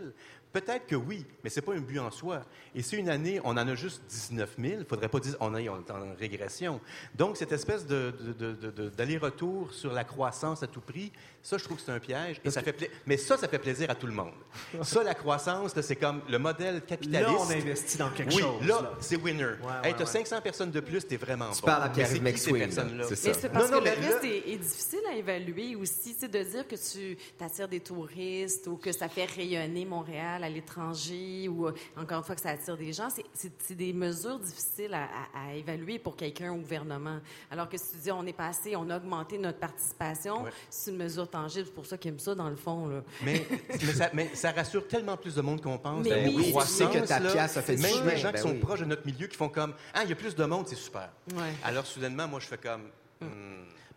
[0.51, 2.41] Peut-être que oui, mais c'est pas un but en soi.
[2.73, 5.55] Et si une année, on en a juste 19 000, il faudrait pas dire on
[5.55, 5.83] est en
[6.17, 6.81] régression.
[7.13, 11.11] Donc, cette espèce d'aller-retour sur la croissance à tout prix,
[11.41, 12.39] ça, je trouve que c'est un piège.
[12.43, 14.31] Et ça fait pla- Mais ça, ça fait plaisir à tout le monde.
[14.83, 17.21] Ça, la croissance, c'est comme le modèle capitaliste.
[17.31, 18.65] Là, on investit dans quelque oui, chose.
[18.67, 18.91] là, là.
[18.99, 19.43] c'est winner.
[19.45, 19.55] ouais,
[19.89, 20.05] hey, t'as ouais.
[20.05, 21.67] 500 personnes de plus, t'es vraiment Tu bon.
[21.67, 23.03] parles à Pierre-Yves c'est qui ces personnes-là?
[23.07, 23.27] C'est ça.
[23.29, 26.15] Mais c'est parce Non, non, que le là- est, est difficile à évaluer aussi.
[26.17, 30.49] C'est de dire que tu attires des touristes ou que ça fait rayonner Montréal à
[30.49, 33.09] l'étranger ou, euh, encore une fois, que ça attire des gens.
[33.09, 37.19] C'est- des mesures difficiles à, à- à évaluer pour quelqu'un au gouvernement.
[37.51, 40.51] Alors que si tu dis on est passé, on a augmenté notre participation, Ouais.
[40.69, 41.65] c'est une mesure tangible.
[41.67, 42.87] C'est pour ça qu'ils aiment ça, dans le fond.
[42.87, 43.01] Là.
[43.23, 46.03] Mais, mais, ça, mais ça rassure tellement plus de monde qu'on pense.
[46.03, 46.89] Mais La oui, c'est.
[46.89, 48.59] Que ta là, pièce a fait du Même les gens ben qui sont oui.
[48.59, 50.75] proches de notre milieu qui font comme Ah, il y a plus de monde, c'est
[50.75, 51.09] super.
[51.33, 51.53] Ouais.
[51.63, 52.83] Alors, soudainement, moi, je fais comme.
[53.21, 53.27] hmm,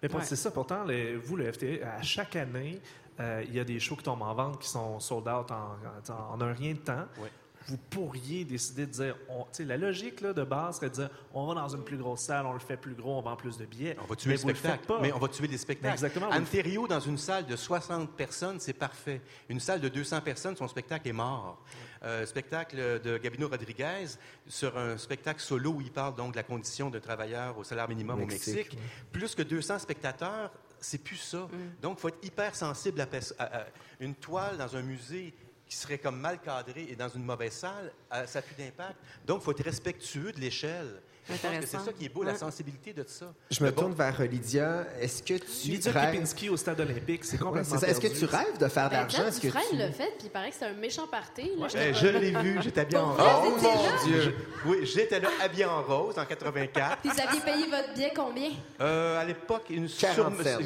[0.02, 0.20] Mais Ouais.
[0.24, 1.66] c'est ça, pourtant, les- vous, le FTA,
[1.98, 2.80] à chaque année,
[3.20, 5.76] euh, il y a des shows qui tombent en vente qui sont sold out en,
[6.12, 7.04] en- en un rien de temps.
[7.18, 7.30] Ouais.
[7.68, 10.94] Vous pourriez décider de dire, on- tu sais, la logique là, de base serait de
[10.94, 13.36] dire, on va dans une plus grosse salle, on le fait plus gros, on vend
[13.36, 13.96] plus de billets.
[14.02, 15.00] On va tuer Mais le vous le.
[15.00, 15.92] Mais on va tuer les spectacles.
[15.94, 19.20] Exactement, Ontario, dans une salle de 60 personnes, c'est parfait.
[19.48, 21.62] Une salle de 200 personnes, son spectacle est mort.
[22.04, 24.06] Euh, spectacle de Gabino Rodriguez
[24.48, 27.88] sur un spectacle solo où il parle donc de la condition d'un travailleur au salaire
[27.88, 28.76] minimum au Mexique.
[29.12, 30.50] Plus que 200 spectateurs,
[30.80, 31.46] c'est plus ça.
[31.80, 33.64] Donc, il faut être hyper sensible à, pers- à- à
[34.00, 35.32] une toile dans un musée
[35.72, 38.94] qui serait comme mal cadrée et dans une mauvaise salle, euh, ça n'a plus d'impact.
[39.26, 41.00] Donc, il faut être respectueux de l'échelle.
[41.26, 42.38] Je pense que c'est ça qui est beau, la Ouais.
[42.38, 43.32] sensibilité de ça.
[43.50, 44.84] Je me bon, tourne vers Lydia.
[45.00, 46.12] Est-ce que tu Lydia rêves...
[46.14, 47.86] Kipinski au Stade olympique, c'est Ouais, complètement ça.
[47.88, 49.24] Est-ce que tu rêves de faire de Ben, l'argent?
[49.26, 49.76] Est-ce que tu...
[49.76, 51.52] l'a fait, puis il paraît que c'est un méchant party.
[51.56, 51.68] là.
[51.68, 53.18] Je l'ai vu, j'étais habillé en rose.
[53.18, 53.40] là?
[53.44, 54.20] mon Dieu!
[54.20, 56.98] Je- oui, j'étais là habillé en rose en 84.
[57.00, 58.50] Puis vous aviez payé votre billet combien?
[58.80, 60.62] Euh, à l'époque, une 40 somme-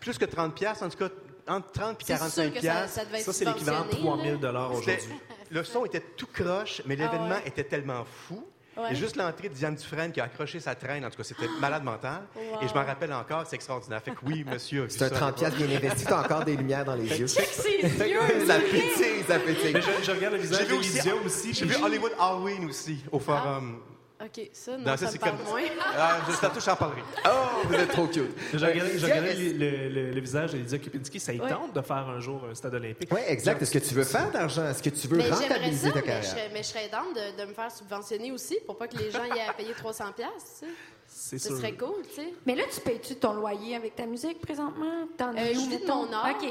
[0.00, 1.10] plus que 30 pièces, en tout cas
[1.48, 2.94] entre 30 et C'est 45 sûr que ça, piastres.
[2.94, 4.68] ça être Ça, c'est l'équivalent de subventionné, 3 000 là.
[4.80, 5.18] C'était- aujourd'hui.
[5.50, 7.42] Le son était tout croche, mais l'événement Ah ouais.
[7.48, 8.46] était tellement fou.
[8.76, 8.90] Ouais.
[8.90, 11.46] Et juste l'entrée de Diane Dufresne qui a accroché sa traîne, en tout cas, c'était
[11.60, 12.22] malade mental.
[12.34, 12.42] Wow.
[12.62, 14.02] Et je m'en rappelle encore, c'est extraordinaire.
[14.02, 14.86] Fait que oui, monsieur.
[14.88, 15.14] C'est un ça.
[15.14, 16.04] 30 piastres bien investi.
[16.06, 17.28] T'as encore des lumières dans les yeux.
[17.28, 19.72] Ses yeux, ça pétille, ça pétille.
[19.74, 21.54] Mais je, je regarde le J'ai visage de aussi, Lydia aussi.
[21.54, 23.78] j'ai vu Hollywood Halloween aussi, au forum.
[24.24, 25.60] OK, ça, non, Non, ça, ça, me c'est parle comme- moins.
[25.98, 27.02] Ah, je tantôt, j'en parlerai.
[27.26, 27.30] Oh,
[27.66, 28.30] vous êtes trop cute.
[28.54, 31.20] Je regardais, je Euh, regardais Lydia, le, le- le- le visage de Lydia Kipinski.
[31.20, 31.48] Ça y Ouais.
[31.50, 33.10] tente de faire un jour un stade olympique.
[33.12, 33.60] Oui, exact.
[33.60, 34.64] Est-ce que tu veux faire d'argent?
[34.66, 36.30] Est-ce que tu veux Mais rentabiliser ça, ta mais je, carrière?
[36.30, 39.24] serais, mais je serais de, de me faire subventionner aussi pour pas que les gens
[39.24, 40.62] y aient à payer 300 pièces.
[41.06, 41.56] C'est Ce sûr.
[41.58, 42.32] serait cool, tu sais.
[42.46, 45.06] Mais là, tu payes-tu ton loyer avec ta musique présentement?
[45.18, 46.48] T'en Euh, je vis de mon art OK.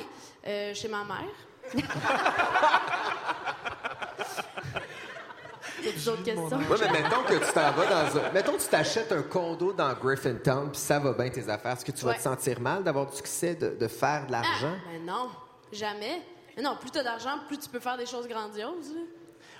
[0.48, 1.74] euh, chez ma mère.
[6.06, 6.58] D'autres questions?
[6.58, 8.32] Oui, mais mettons que tu t'en vas dans un...
[8.32, 11.74] Mettons que tu t'achètes un condo dans Griffintown, puis ça va bien tes affaires.
[11.74, 14.74] Est-ce que tu vas te sentir mal d'avoir du succès, de, de faire de l'argent?
[14.76, 15.30] Ah, mais non,
[15.72, 16.22] jamais.
[16.56, 18.94] Mais non, plus tu as d'argent, plus tu peux faire des choses grandioses.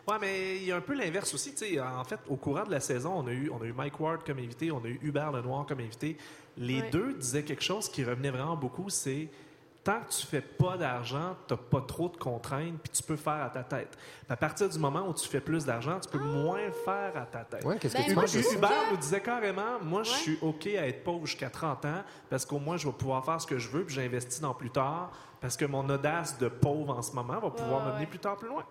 [0.08, 1.52] Ouais, mais il y a un peu l'inverse aussi.
[1.54, 1.80] tu sais.
[1.80, 4.24] En fait, au courant de la saison, on a eu, on a eu Mike Ward
[4.26, 6.18] comme invité, on a eu Hubert Lenoir comme invité.
[6.58, 6.90] Les Ouais.
[6.92, 9.30] deux disaient quelque chose qui revenait vraiment beaucoup, c'est
[9.84, 13.44] tant que tu fais pas d'argent, tu pas trop de contraintes, puis tu peux faire
[13.44, 13.98] à ta tête.
[14.30, 17.40] À partir du moment où tu fais plus d'argent, tu peux moins faire à ta
[17.44, 17.66] tête.
[17.66, 18.24] Ouais, qu'est-ce Ben, que tu moi,
[18.54, 22.04] Hubert que- nous disait carrément, moi, je suis OK à être pauvre jusqu'à 30 ans
[22.30, 24.70] parce qu'au moins, je vais pouvoir faire ce que je veux puis j'investis dans plus
[24.72, 25.12] tard
[25.42, 28.10] parce que mon audace de pauvre en ce moment va pouvoir Ouais, me mener ouais.
[28.10, 28.64] plus tard plus loin.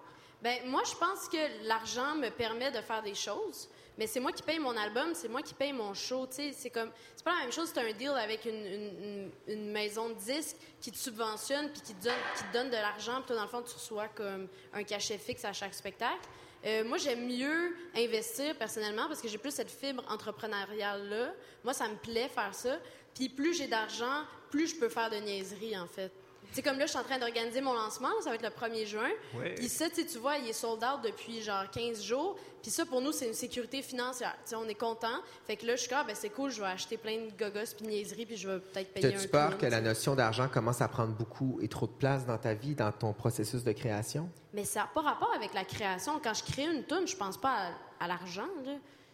[0.43, 4.33] Ben moi, je pense que l'argent me permet de faire des choses, mais c'est moi
[4.33, 6.27] qui paye mon album, c'est moi qui paye mon show.
[6.27, 7.71] tu C'est comme, c'est pas la même chose.
[7.75, 12.05] C'est un deal avec une, une- maison de disques qui te subventionne puis qui te
[12.05, 13.17] donne, qui donne de l'argent.
[13.19, 16.27] Puis toi, dans le fond, tu reçois comme un cachet fixe à chaque spectacle.
[16.65, 21.33] Euh, moi, j'aime mieux investir personnellement parce que j'ai plus cette fibre entrepreneuriale-là.
[21.65, 22.79] Moi, ça me plaît faire ça.
[23.15, 26.13] Puis plus j'ai d'argent, plus je peux faire de niaiseries, en fait.
[26.53, 28.11] C'est comme là, je suis en train d'organiser mon lancement.
[28.23, 29.09] ça va être le 1er juin.
[29.35, 29.55] Ouais.
[29.55, 32.37] Puis ça, tu sais, vois, il est sold out depuis genre 15 jours.
[32.61, 34.35] Puis ça, pour nous, c'est une sécurité financière.
[34.45, 35.17] Tu sais, on est content.
[35.47, 37.31] Fait que là, je suis comme, ah, ben c'est cool, je vais acheter plein de
[37.39, 39.83] gogos puis niaiseries, puis je vais peut-être payer un T'as-tu peur que la sais.
[39.83, 43.13] notion d'argent commence à prendre beaucoup et trop de place dans ta vie, dans ton
[43.15, 44.29] processus de création?
[44.53, 46.21] Mais ça n'a pas rapport avec la création.
[46.23, 48.49] Quand je crée une tune, je pense pas à, à l'argent.
[48.67, 48.73] là.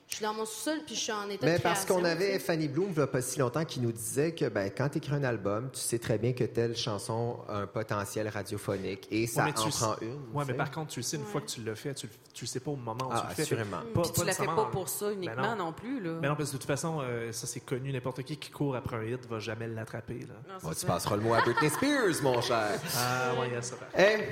[0.09, 2.39] Je suis dans mon sous-sol, puis je suis en état Mais de parce qu'on avait.
[2.39, 4.99] Fanny Bloom, il n'y a pas si longtemps, qui nous disait que ben, quand tu
[4.99, 9.27] écris un album, tu sais très bien que telle chanson a un potentiel radiophonique et
[9.27, 10.15] ça Ouais, mais en tu prend sais- une.
[10.33, 12.07] Ouais, tu mais par contre, tu le sais, une fois que tu l'as fait, tu,
[12.07, 13.43] le- tu le sais pas au moment où Ah, tu le fais.
[13.43, 13.77] assurément.
[13.95, 15.65] Pas- Puis tu la fais pas pour ça uniquement Ben non.
[15.67, 15.73] non.
[15.75, 16.19] plus, là.
[16.23, 18.77] Mais non, parce que de toute façon, euh, ça c'est connu, n'importe qui qui court
[18.77, 20.21] après un hit va jamais l'attraper.
[20.21, 20.55] là.
[20.65, 22.81] Non, tu passeras le mot à Britney Spears, mon cher.
[22.97, 23.77] Ah, ouais, il y a ça.
[23.95, 24.25] Hey,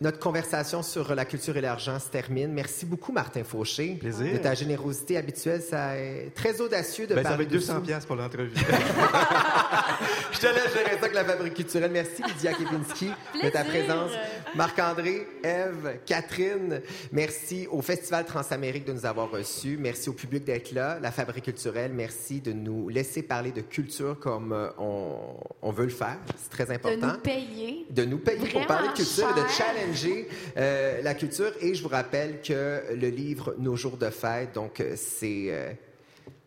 [0.00, 2.52] notre conversation sur la culture et l'argent se termine.
[2.52, 3.94] Merci beaucoup, Martin Fauché.
[3.94, 4.32] Plaisir.
[4.32, 7.58] De ta générosité habituelle, ça est très audacieux de Ben, ça parler va être de
[7.58, 7.80] 200 ça.
[7.80, 8.50] pièces pour l'entrevue.
[10.32, 11.90] Je te laisse gérer ça avec la Fabrique culturelle.
[11.92, 13.10] Merci, Lydia Kepinski,
[13.42, 14.10] de ta présence.
[14.54, 16.80] Marc-André, Eve, Catherine,
[17.12, 19.76] merci au Festival Transamérique de nous avoir reçus.
[19.78, 20.98] Merci au public d'être là.
[21.00, 25.16] La Fabrique culturelle, merci de nous laisser parler de culture comme euh, on,
[25.62, 26.18] on veut le faire.
[26.36, 27.06] C'est très De important.
[27.14, 27.86] nous payer.
[27.90, 31.52] de nous payer pour parler de culture et de challenger euh, la culture.
[31.60, 34.82] Et je vous rappelle que le livre Nos jours de fête, donc
[35.24, 35.72] euh,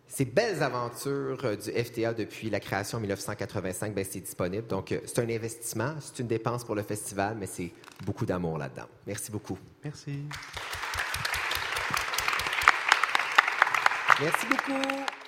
[0.07, 4.67] ces belles aventures euh, du FTA depuis la création en 1985, ben, c'est disponible.
[4.67, 7.71] Donc euh, c'est un investissement, c'est une dépense pour le festival, mais c'est
[8.05, 8.87] beaucoup d'amour là-dedans.
[9.07, 9.57] Merci beaucoup.
[9.83, 10.19] Merci.
[14.19, 15.22] Merci beaucoup.